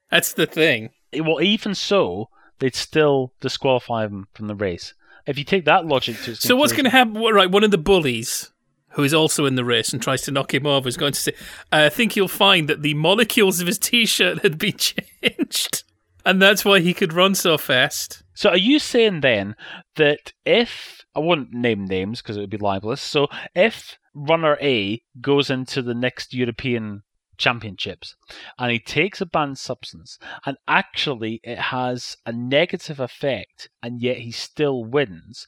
[0.10, 0.92] That's the thing.
[1.12, 2.30] Eh, well, even so,
[2.60, 4.94] they'd still disqualify him from the race.
[5.28, 7.16] If you take that logic to So what's going to happen?
[7.16, 8.54] Right, one of the bullies
[8.92, 11.20] who is also in the race and tries to knock him over is going to
[11.20, 11.34] say,
[11.74, 15.84] "I think you'll find that the molecules of his t-shirt had been changed,
[16.26, 19.56] and that's why he could run so fast." So are you saying then
[19.96, 23.02] that if I won't name names because it would be libelous.
[23.02, 27.04] So if runner A goes into the next European
[27.38, 28.16] Championships
[28.60, 34.18] and he takes a banned substance and actually it has a negative effect and yet
[34.18, 35.48] he still wins,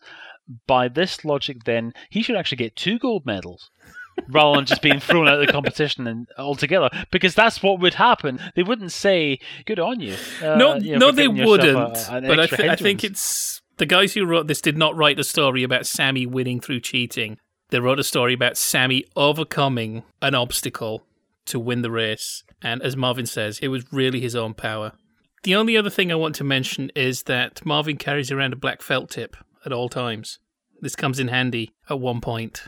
[0.65, 3.69] by this logic then he should actually get two gold medals.
[4.27, 7.95] Rather than just being thrown out of the competition and altogether, because that's what would
[7.95, 8.39] happen.
[8.55, 11.77] They wouldn't say "good on you." uh, no, you know, no, they wouldn't.
[12.09, 15.19] a- but I, th- I think it's the guys who wrote this did not write
[15.19, 17.37] a story about Sammy winning through cheating.
[17.69, 21.05] They wrote a story about Sammy overcoming an obstacle
[21.47, 24.93] to win the race, and as Marvin says, it was really his own power.
[25.43, 28.81] The only other thing I want to mention is that Marvin carries around a black
[28.81, 30.39] felt tip at all times.
[30.81, 32.63] This comes in handy at one point.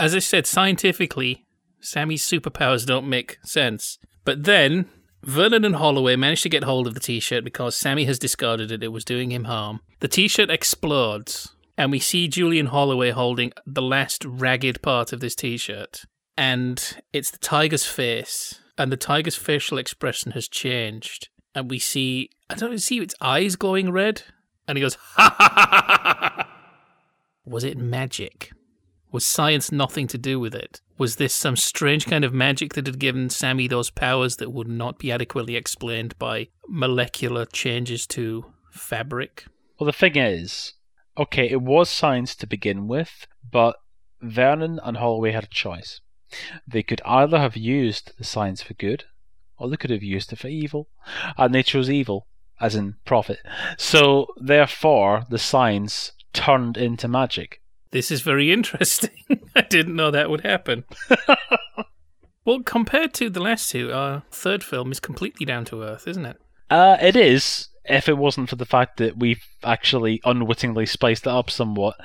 [0.00, 1.44] As I said, scientifically,
[1.80, 3.98] Sammy's superpowers don't make sense.
[4.24, 4.86] But then,
[5.24, 8.70] Vernon and Holloway manage to get hold of the t shirt because Sammy has discarded
[8.70, 9.80] it, it was doing him harm.
[10.00, 15.20] The t shirt explodes, and we see Julian Holloway holding the last ragged part of
[15.20, 16.04] this t shirt.
[16.36, 21.28] And it's the tiger's face, and the tiger's facial expression has changed.
[21.54, 24.22] And we see, I don't see its eyes glowing red,
[24.68, 26.48] and he goes, ha ha ha ha ha.
[27.44, 28.52] Was it magic?
[29.10, 30.80] Was science nothing to do with it?
[30.98, 34.68] Was this some strange kind of magic that had given Sammy those powers that would
[34.68, 39.46] not be adequately explained by molecular changes to fabric?
[39.78, 40.74] Well, the thing is,
[41.16, 43.76] okay, it was science to begin with, but
[44.20, 46.00] Vernon and Holloway had a choice.
[46.66, 49.04] They could either have used the science for good,
[49.56, 50.88] or they could have used it for evil,
[51.36, 52.26] and they chose evil,
[52.60, 53.38] as in profit.
[53.78, 57.62] So, therefore, the science turned into magic.
[57.90, 59.10] This is very interesting.
[59.56, 60.84] I didn't know that would happen.
[62.44, 66.26] well, compared to the last two, our third film is completely down to earth, isn't
[66.26, 66.36] it?
[66.70, 71.30] Uh, it is, if it wasn't for the fact that we've actually unwittingly spiced it
[71.30, 71.96] up somewhat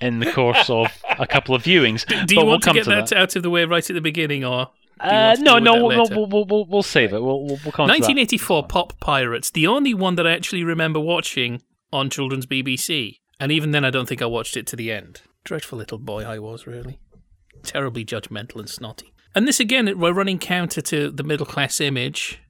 [0.00, 0.86] in the course of
[1.18, 2.06] a couple of viewings.
[2.06, 3.88] Do, do you want we'll to get come that, to out of the way right
[3.88, 7.20] at the beginning, or Uh, no, no, we'll, we'll, we'll, we'll, save it.
[7.20, 8.06] We'll, we'll, we'll come to that.
[8.06, 11.62] 1984 Pop Pirates, the only one that I actually remember watching
[11.92, 13.18] on children's BBC.
[13.40, 15.22] And even then, I don't think I watched it to the end.
[15.44, 17.00] Dreadful little boy I was, really.
[17.62, 19.12] Terribly judgmental and snotty.
[19.34, 22.40] And this again, we're running counter to the middle class image.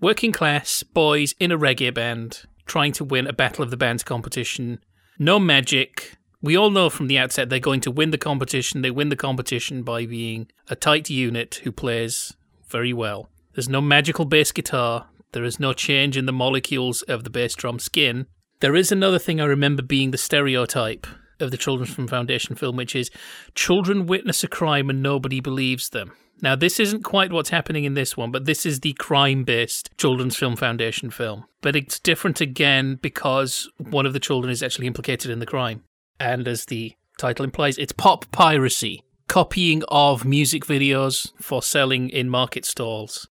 [0.00, 4.02] Working class boys in a reggae band trying to win a Battle of the Bands
[4.02, 4.78] competition.
[5.18, 6.16] No magic.
[6.40, 8.82] We all know from the outset they're going to win the competition.
[8.82, 12.34] They win the competition by being a tight unit who plays
[12.68, 13.28] very well.
[13.54, 15.08] There's no magical bass guitar.
[15.32, 18.26] There is no change in the molecules of the bass drum skin.
[18.62, 21.08] There is another thing I remember being the stereotype
[21.40, 23.10] of the Children's Film Foundation film, which is
[23.56, 26.12] children witness a crime and nobody believes them.
[26.40, 29.90] Now, this isn't quite what's happening in this one, but this is the crime based
[29.98, 31.44] Children's Film Foundation film.
[31.60, 35.82] But it's different again because one of the children is actually implicated in the crime.
[36.20, 42.28] And as the title implies, it's pop piracy, copying of music videos for selling in
[42.28, 43.26] market stalls,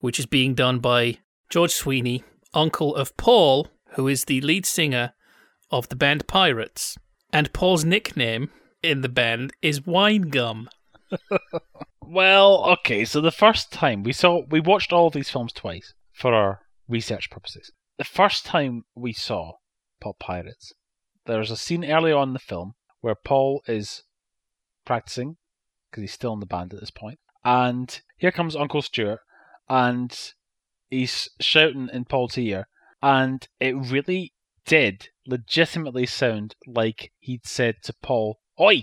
[0.00, 1.18] which is being done by
[1.50, 5.12] George Sweeney, uncle of Paul, who is the lead singer
[5.70, 6.96] of the band Pirates.
[7.32, 8.50] And Paul's nickname
[8.82, 10.68] in the band is Wine Gum.
[12.12, 16.34] Well, okay, so the first time we saw, we watched all these films twice for
[16.34, 17.72] our research purposes.
[17.96, 19.52] The first time we saw
[19.98, 20.74] Pop Pirates,
[21.24, 24.02] there's a scene early on in the film where Paul is
[24.84, 25.38] practicing
[25.90, 29.20] because he's still in the band at this point, and here comes Uncle Stuart,
[29.70, 30.34] and
[30.90, 32.66] he's shouting in Paul's ear,
[33.02, 34.32] and it really
[34.64, 38.82] did legitimately sound like he'd said to Paul, "Oi,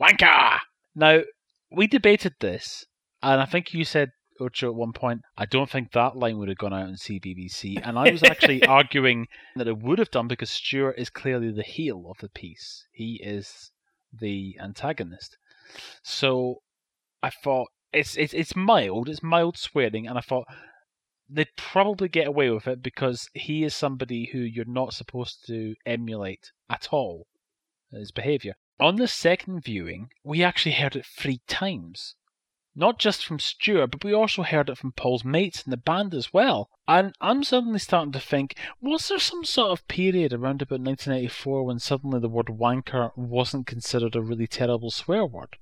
[0.00, 0.60] wanker!"
[0.94, 1.22] Now
[1.70, 2.86] we debated this,
[3.22, 6.48] and I think you said, Ocho, at one point, I don't think that line would
[6.48, 7.80] have gone out on CBBC.
[7.82, 11.62] And I was actually arguing that it would have done because Stuart is clearly the
[11.62, 12.86] heel of the piece.
[12.92, 13.70] He is
[14.12, 15.36] the antagonist.
[16.02, 16.56] So
[17.22, 20.46] I thought it's it's it's mild, it's mild swearing, and I thought
[21.28, 25.74] they'd probably get away with it because he is somebody who you're not supposed to
[25.84, 27.26] emulate at all
[27.92, 28.54] his behavior.
[28.78, 32.14] On the second viewing, we actually heard it three times.
[32.78, 36.12] Not just from Stuart, but we also heard it from Paul's mates in the band
[36.12, 36.68] as well.
[36.86, 41.64] And I'm suddenly starting to think, was there some sort of period around about 1984
[41.64, 45.56] when suddenly the word wanker wasn't considered a really terrible swear word?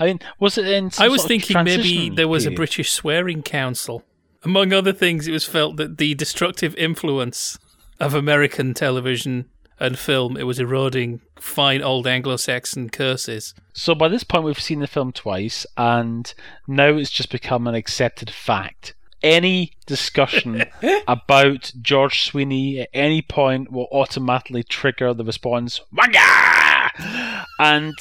[0.00, 2.50] I mean, was it in some I was thinking maybe there was a?
[2.50, 4.02] British swearing council.
[4.44, 7.58] Among other things, it was felt that the destructive influence
[8.00, 13.54] of American television and film it was eroding fine old Anglo-Saxon curses.
[13.72, 16.32] So by this point, we've seen the film twice, and
[16.66, 18.94] now it's just become an accepted fact.
[19.22, 20.64] Any discussion
[21.08, 27.94] about George Sweeney at any point will automatically trigger the response "Wanga!" and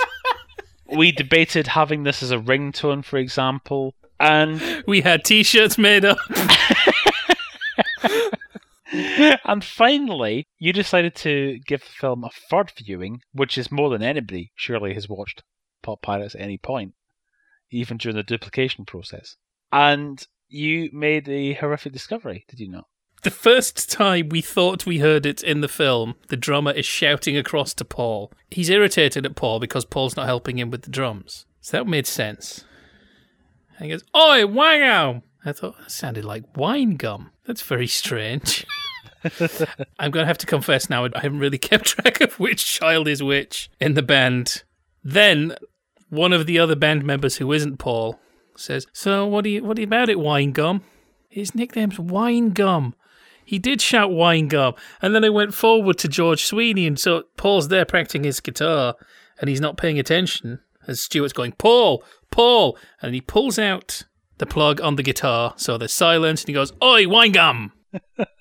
[0.88, 3.96] we debated having this as a ringtone, for example.
[4.22, 6.18] And We had T-shirts made up.
[9.46, 14.04] and finally, you decided to give the film a third viewing, which is more than
[14.04, 15.42] anybody surely has watched
[15.82, 16.94] Pop Pirates at any point,
[17.72, 19.38] even during the duplication process.
[19.72, 22.86] And you made a horrific discovery, did you not?
[23.24, 27.38] The first time we thought we heard it in the film, the drummer is shouting
[27.38, 28.32] across to Paul.
[28.50, 31.46] He's irritated at Paul because Paul's not helping him with the drums.
[31.60, 32.66] So that made sense.
[33.78, 35.24] And he goes, Oi, wango!
[35.44, 37.32] I thought that sounded like wine gum.
[37.46, 38.66] That's very strange.
[40.00, 43.08] I'm going to have to confess now, I haven't really kept track of which child
[43.08, 44.64] is which in the band.
[45.04, 45.56] Then
[46.10, 48.20] one of the other band members who isn't Paul
[48.56, 50.84] says, So what do you what do you about it, wine gum?
[51.32, 52.94] His nickname's Wine Gum.
[53.46, 54.76] He did shout wine gum.
[55.02, 58.96] And then I went forward to George Sweeney, and so Paul's there practicing his guitar,
[59.40, 60.60] and he's not paying attention.
[60.88, 64.04] As Stuart's going, Paul, Paul, and he pulls out
[64.38, 67.74] the plug on the guitar, so there's silence, and he goes, Oi, wine gum!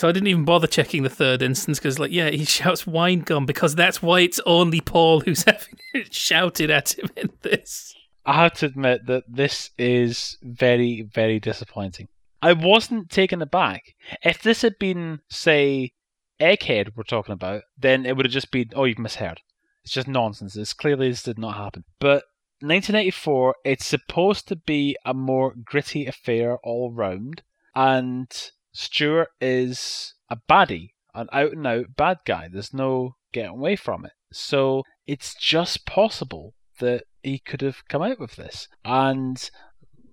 [0.00, 3.20] So I didn't even bother checking the third instance because, like, yeah, he shouts wine
[3.20, 7.94] gum because that's why it's only Paul who's having it shouted at him in this.
[8.24, 12.08] I have to admit that this is very, very disappointing.
[12.40, 13.94] I wasn't taken aback.
[14.22, 15.92] If this had been, say,
[16.40, 19.42] Egghead we're talking about, then it would have just been, oh, you've misheard.
[19.84, 20.56] It's just nonsense.
[20.56, 21.84] It's clearly this did not happen.
[21.98, 22.24] But
[22.62, 27.42] 1984, it's supposed to be a more gritty affair all round,
[27.74, 28.30] and
[28.72, 32.48] Stuart is a baddie, an out and out bad guy.
[32.50, 34.12] There's no getting away from it.
[34.32, 38.68] So it's just possible that he could have come out with this.
[38.84, 39.50] And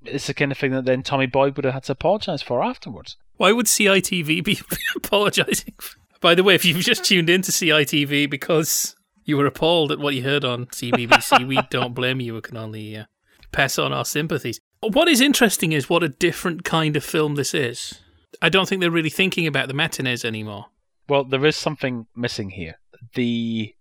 [0.05, 2.63] it's the kind of thing that then Tommy Boyd would have had to apologise for
[2.63, 3.17] afterwards.
[3.35, 4.59] Why would CITV be
[4.95, 5.75] apologising?
[6.19, 8.95] By the way, if you've just tuned in to CITV because
[9.27, 12.33] you were appalled at what you heard on CBBC, we don't blame you.
[12.33, 13.05] We can only uh,
[13.51, 14.59] pass on our sympathies.
[14.81, 17.99] What is interesting is what a different kind of film this is.
[18.41, 20.67] I don't think they're really thinking about the matinees anymore.
[21.09, 22.79] Well, there is something missing here.
[23.15, 23.73] The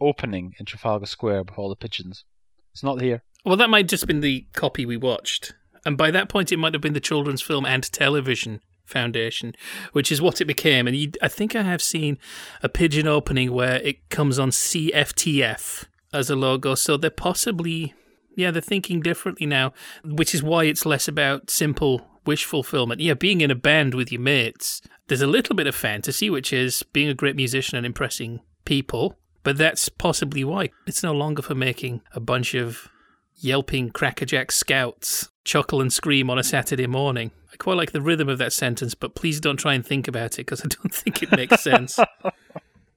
[0.00, 2.24] opening in Trafalgar Square with all the pigeons.
[2.72, 3.22] It's not here.
[3.44, 5.54] Well, that might just been the copy we watched.
[5.84, 9.54] And by that point, it might have been the Children's Film and Television Foundation,
[9.92, 10.86] which is what it became.
[10.86, 12.18] And you, I think I have seen
[12.62, 16.74] a pigeon opening where it comes on CFTF as a logo.
[16.74, 17.94] So they're possibly,
[18.34, 19.72] yeah, they're thinking differently now,
[20.04, 23.00] which is why it's less about simple wish fulfillment.
[23.00, 26.52] Yeah, being in a band with your mates, there's a little bit of fantasy, which
[26.52, 29.18] is being a great musician and impressing people.
[29.42, 32.88] But that's possibly why it's no longer for making a bunch of
[33.36, 37.30] yelping crackerjack scouts chuckle and scream on a Saturday morning.
[37.52, 40.34] I quite like the rhythm of that sentence, but please don't try and think about
[40.34, 41.98] it because I don't think it makes sense.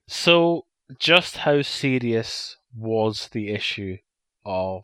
[0.07, 0.65] so,
[0.99, 3.97] just how serious was the issue
[4.45, 4.83] of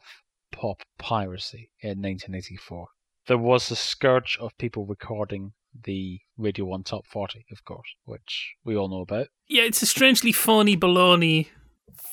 [0.52, 2.88] pop piracy in 1984?
[3.28, 5.52] There was a scourge of people recording
[5.84, 9.28] the Radio 1 Top 40, of course, which we all know about.
[9.48, 11.48] Yeah, it's a strangely phony baloney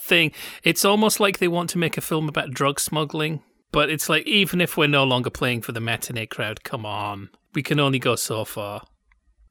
[0.04, 0.32] thing.
[0.62, 3.42] It's almost like they want to make a film about drug smuggling,
[3.72, 7.30] but it's like, even if we're no longer playing for the matinee crowd, come on.
[7.54, 8.82] We can only go so far.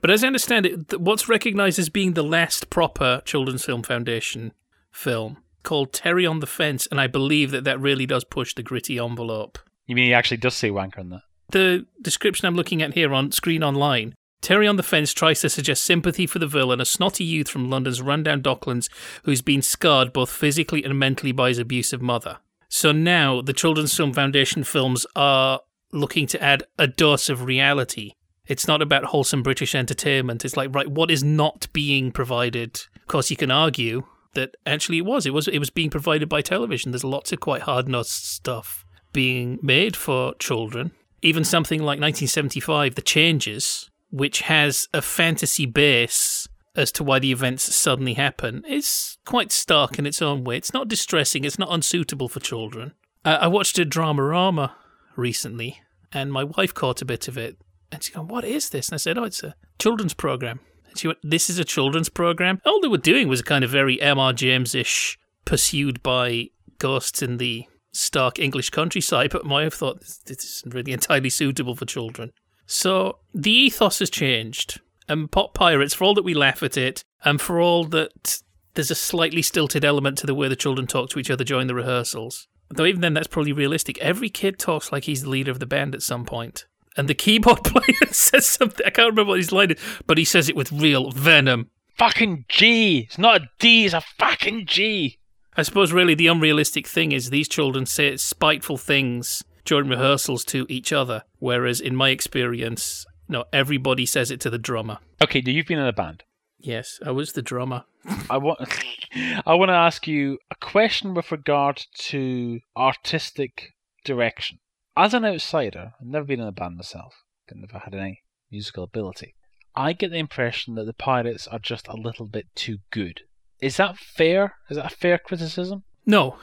[0.01, 4.51] But as I understand it, what's recognized as being the last proper Children's Film Foundation
[4.91, 8.63] film called Terry on the Fence, and I believe that that really does push the
[8.63, 9.57] gritty envelope.
[9.87, 11.21] You mean he actually does say wanker in that?
[11.51, 15.49] The description I'm looking at here on screen online Terry on the Fence tries to
[15.49, 18.89] suggest sympathy for the villain, a snotty youth from London's rundown docklands
[19.23, 22.39] who's been scarred both physically and mentally by his abusive mother.
[22.67, 25.61] So now the Children's Film Foundation films are
[25.93, 28.11] looking to add a dose of reality.
[28.45, 30.43] It's not about wholesome British entertainment.
[30.43, 32.81] It's like, right, what is not being provided?
[32.95, 35.25] Of course, you can argue that actually it was.
[35.25, 36.91] It was it was being provided by television.
[36.91, 40.91] There's lots of quite hard nosed stuff being made for children.
[41.21, 47.31] Even something like 1975, The Changes, which has a fantasy base as to why the
[47.31, 50.57] events suddenly happen, is quite stark in its own way.
[50.57, 52.93] It's not distressing, it's not unsuitable for children.
[53.23, 54.71] Uh, I watched a Dramarama
[55.16, 57.57] recently, and my wife caught a bit of it.
[57.91, 58.89] And she went, What is this?
[58.89, 60.59] And I said, Oh, it's a children's program.
[60.88, 62.61] And she went, This is a children's program?
[62.66, 64.34] All they were doing was a kind of very M.R.
[64.34, 66.49] James ish, pursued by
[66.80, 69.32] ghosts in the stark English countryside.
[69.32, 72.32] But my wife thought, This, this isn't really entirely suitable for children.
[72.66, 74.80] So the ethos has changed.
[75.09, 78.41] And Pop Pirates, for all that we laugh at it, and for all that
[78.74, 81.68] there's a slightly stilted element to the way the children talk to each other during
[81.68, 83.97] the rehearsals, though even then that's probably realistic.
[83.99, 86.65] Every kid talks like he's the leader of the band at some point.
[86.95, 90.26] And the keyboard player says something, I can't remember what his line is, but he
[90.26, 91.69] says it with real venom.
[91.97, 92.99] Fucking G!
[93.07, 95.19] It's not a D, it's a fucking G!
[95.55, 100.65] I suppose really the unrealistic thing is these children say spiteful things during rehearsals to
[100.67, 101.24] each other.
[101.39, 104.97] Whereas in my experience, no, everybody says it to the drummer.
[105.21, 106.24] Okay, do you've been in a band?
[106.64, 107.84] Yes, I was the drummer.
[108.30, 108.59] I want
[109.45, 113.74] I want to ask you a question with regard to artistic
[114.05, 114.59] direction.
[114.95, 117.16] As an outsider, I've never been in a band myself.
[117.49, 119.36] I've never had any musical ability.
[119.76, 123.22] I get the impression that the Pirates are just a little bit too good.
[123.59, 124.55] Is that fair?
[124.70, 125.84] Is that a fair criticism?
[126.05, 126.38] No,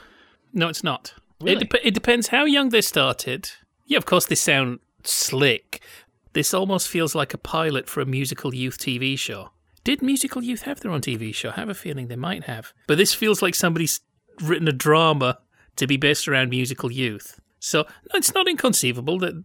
[0.52, 1.14] no, it's not.
[1.40, 1.62] Really?
[1.62, 3.50] It, de- it depends how young they started.
[3.86, 5.80] Yeah, of course, they sound slick.
[6.32, 9.50] This almost feels like a pilot for a musical youth TV show.
[9.82, 11.50] Did Musical Youth have their own TV show?
[11.50, 12.72] I have a feeling they might have.
[12.86, 14.00] But this feels like somebody's
[14.42, 15.38] written a drama
[15.76, 17.40] to be based around Musical Youth.
[17.58, 19.42] So it's not inconceivable that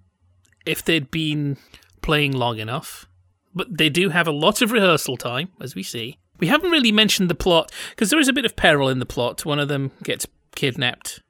[0.66, 1.58] if they'd been
[2.02, 3.08] playing long enough,
[3.54, 6.18] but they do have a lot of rehearsal time, as we see.
[6.40, 9.06] We haven't really mentioned the plot because there is a bit of peril in the
[9.06, 9.46] plot.
[9.46, 11.22] One of them gets kidnapped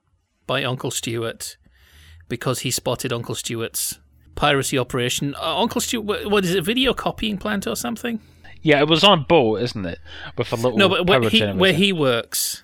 [0.47, 1.58] by Uncle Stuart
[2.28, 3.99] because he spotted Uncle Stuart's
[4.34, 5.36] piracy operation.
[5.36, 8.20] Uh, Uncle Stuart, what is it, video copying plant or something?
[8.66, 9.99] Yeah, it was on a boat, isn't it?
[10.39, 12.63] With a little No, but where he, where he works,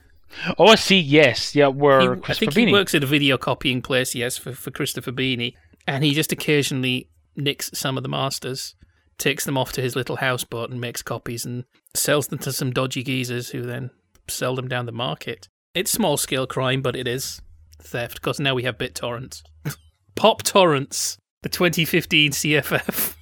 [0.58, 1.00] Oh, I see.
[1.00, 1.68] Yes, yeah.
[1.68, 4.16] he, Where I Christopher think he works at a video copying place.
[4.16, 5.54] Yes, for for Christopher Beanie,
[5.86, 8.74] and he just occasionally nicks some of the masters,
[9.20, 12.72] takes them off to his little houseboat, and makes copies and sells them to some
[12.72, 13.92] dodgy geezers who then
[14.28, 15.50] sell them down the market.
[15.76, 17.42] It's small scale crime, but it is
[17.80, 19.44] theft because now we have BitTorrents,
[20.16, 23.16] Pop Torrents, the 2015 CFF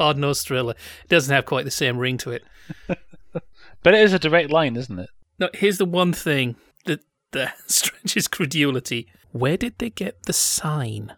[0.00, 0.74] hard nosed thriller.
[1.04, 2.44] It doesn't have quite the same ring to it.
[3.82, 5.10] But it is a direct line, isn't it?
[5.38, 7.00] No, here's the one thing that,
[7.32, 9.08] that stretches credulity.
[9.32, 11.14] Where did they get the sign?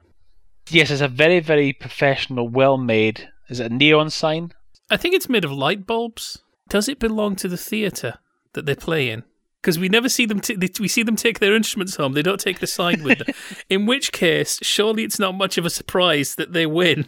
[0.68, 3.28] Yes, it's a very, very professional, well made.
[3.48, 4.52] Is it a neon sign?
[4.90, 6.42] I think it's made of light bulbs.
[6.68, 8.18] Does it belong to the theatre
[8.52, 9.24] that they play in?
[9.60, 10.40] Because we never see them.
[10.40, 12.12] T- we see them take their instruments home.
[12.12, 13.34] They don't take the sign with them.
[13.70, 17.06] in which case, surely it's not much of a surprise that they win.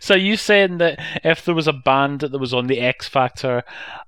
[0.00, 3.62] So you saying that if there was a band that was on the X Factor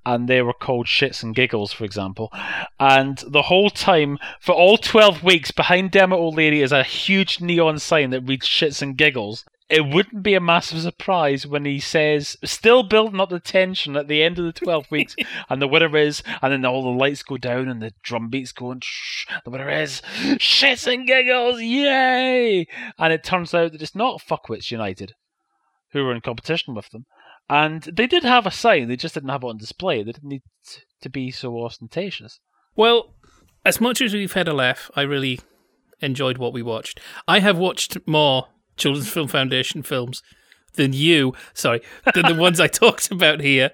[0.04, 2.32] and they were called Shits and Giggles, for example,
[2.78, 7.78] and the whole time for all twelve weeks behind Dermot O'Leary is a huge neon
[7.78, 9.44] sign that reads Shits and Giggles.
[9.68, 14.06] It wouldn't be a massive surprise when he says, still building up the tension at
[14.06, 15.16] the end of the 12 weeks,
[15.50, 18.52] and the winner is, and then all the lights go down and the drum beats
[18.52, 20.02] go, and shh, the winner is,
[20.38, 22.68] shits and giggles, yay!
[22.96, 25.14] And it turns out that it's not Fuckwits United
[25.96, 27.06] who were in competition with them.
[27.48, 30.02] And they did have a sign, they just didn't have it on display.
[30.02, 30.42] They didn't need
[31.00, 32.40] to be so ostentatious.
[32.74, 33.14] Well,
[33.64, 35.40] as much as we've had a laugh, I really
[36.00, 37.00] enjoyed what we watched.
[37.26, 40.22] I have watched more Children's Film Foundation films
[40.74, 41.80] than you, sorry,
[42.14, 43.70] than the ones I talked about here.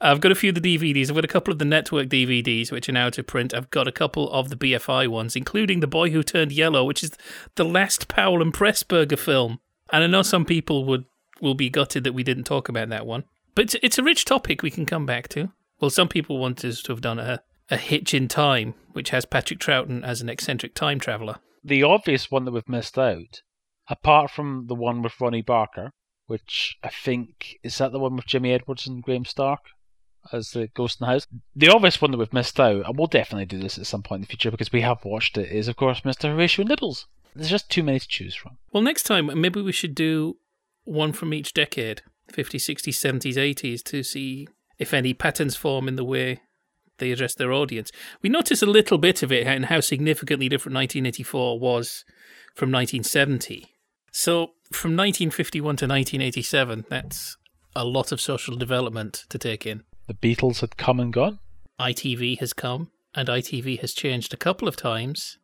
[0.00, 1.08] I've got a few of the DVDs.
[1.08, 3.54] I've got a couple of the network DVDs, which are now to print.
[3.54, 7.02] I've got a couple of the BFI ones, including The Boy Who Turned Yellow, which
[7.02, 7.16] is
[7.54, 9.60] the last Powell and Pressburger film.
[9.92, 11.06] And I know some people would
[11.40, 13.24] will be gutted that we didn't talk about that one.
[13.54, 15.52] But it's, it's a rich topic we can come back to.
[15.80, 19.24] Well, some people want us to have done a, a Hitch in Time, which has
[19.24, 21.36] Patrick Troughton as an eccentric time traveller.
[21.62, 23.42] The obvious one that we've missed out,
[23.88, 25.92] apart from the one with Ronnie Barker,
[26.26, 29.60] which I think is that the one with Jimmy Edwards and Graham Stark
[30.32, 31.26] as the ghost in the house.
[31.54, 34.20] The obvious one that we've missed out, and we'll definitely do this at some point
[34.20, 36.30] in the future because we have watched it, is of course Mr.
[36.30, 37.06] Horatio Nibbles.
[37.34, 38.58] There's just too many to choose from.
[38.72, 40.36] Well, next time, maybe we should do
[40.84, 45.96] one from each decade 50s, 60s, 70s, 80s to see if any patterns form in
[45.96, 46.40] the way
[46.98, 47.90] they address their audience.
[48.22, 52.04] We notice a little bit of it and how significantly different 1984 was
[52.54, 53.66] from 1970.
[54.12, 57.36] So, from 1951 to 1987, that's
[57.74, 59.82] a lot of social development to take in.
[60.06, 61.40] The Beatles had come and gone.
[61.80, 65.38] ITV has come, and ITV has changed a couple of times.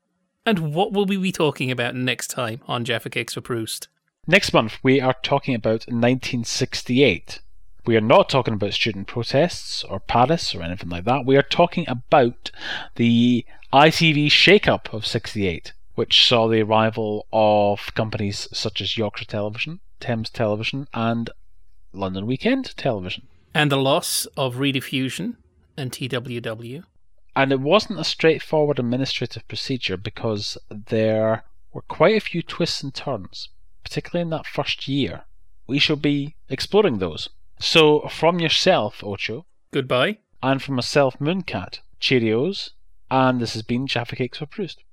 [0.47, 3.88] And what will we be talking about next time on Jaffa Cakes for Proust?
[4.31, 7.41] Next month, we are talking about 1968.
[7.85, 11.26] We are not talking about student protests or Paris or anything like that.
[11.26, 12.53] We are talking about
[12.95, 19.81] the ITV shake-up of 68, which saw the arrival of companies such as Yorkshire Television,
[19.99, 21.28] Thames Television, and
[21.93, 23.26] London Weekend Television.
[23.53, 25.39] And the loss of Rediffusion
[25.76, 26.85] and TWW.
[27.35, 32.95] And it wasn't a straightforward administrative procedure because there were quite a few twists and
[32.95, 33.49] turns,
[33.91, 35.22] particularly in that first year.
[35.66, 37.28] We shall be exploring those.
[37.59, 40.18] So, from yourself, Ocho, Goodbye.
[40.41, 42.70] and from myself, Mooncat, Cheerios,
[43.11, 44.84] and this has been Jaffa Cakes for Proust.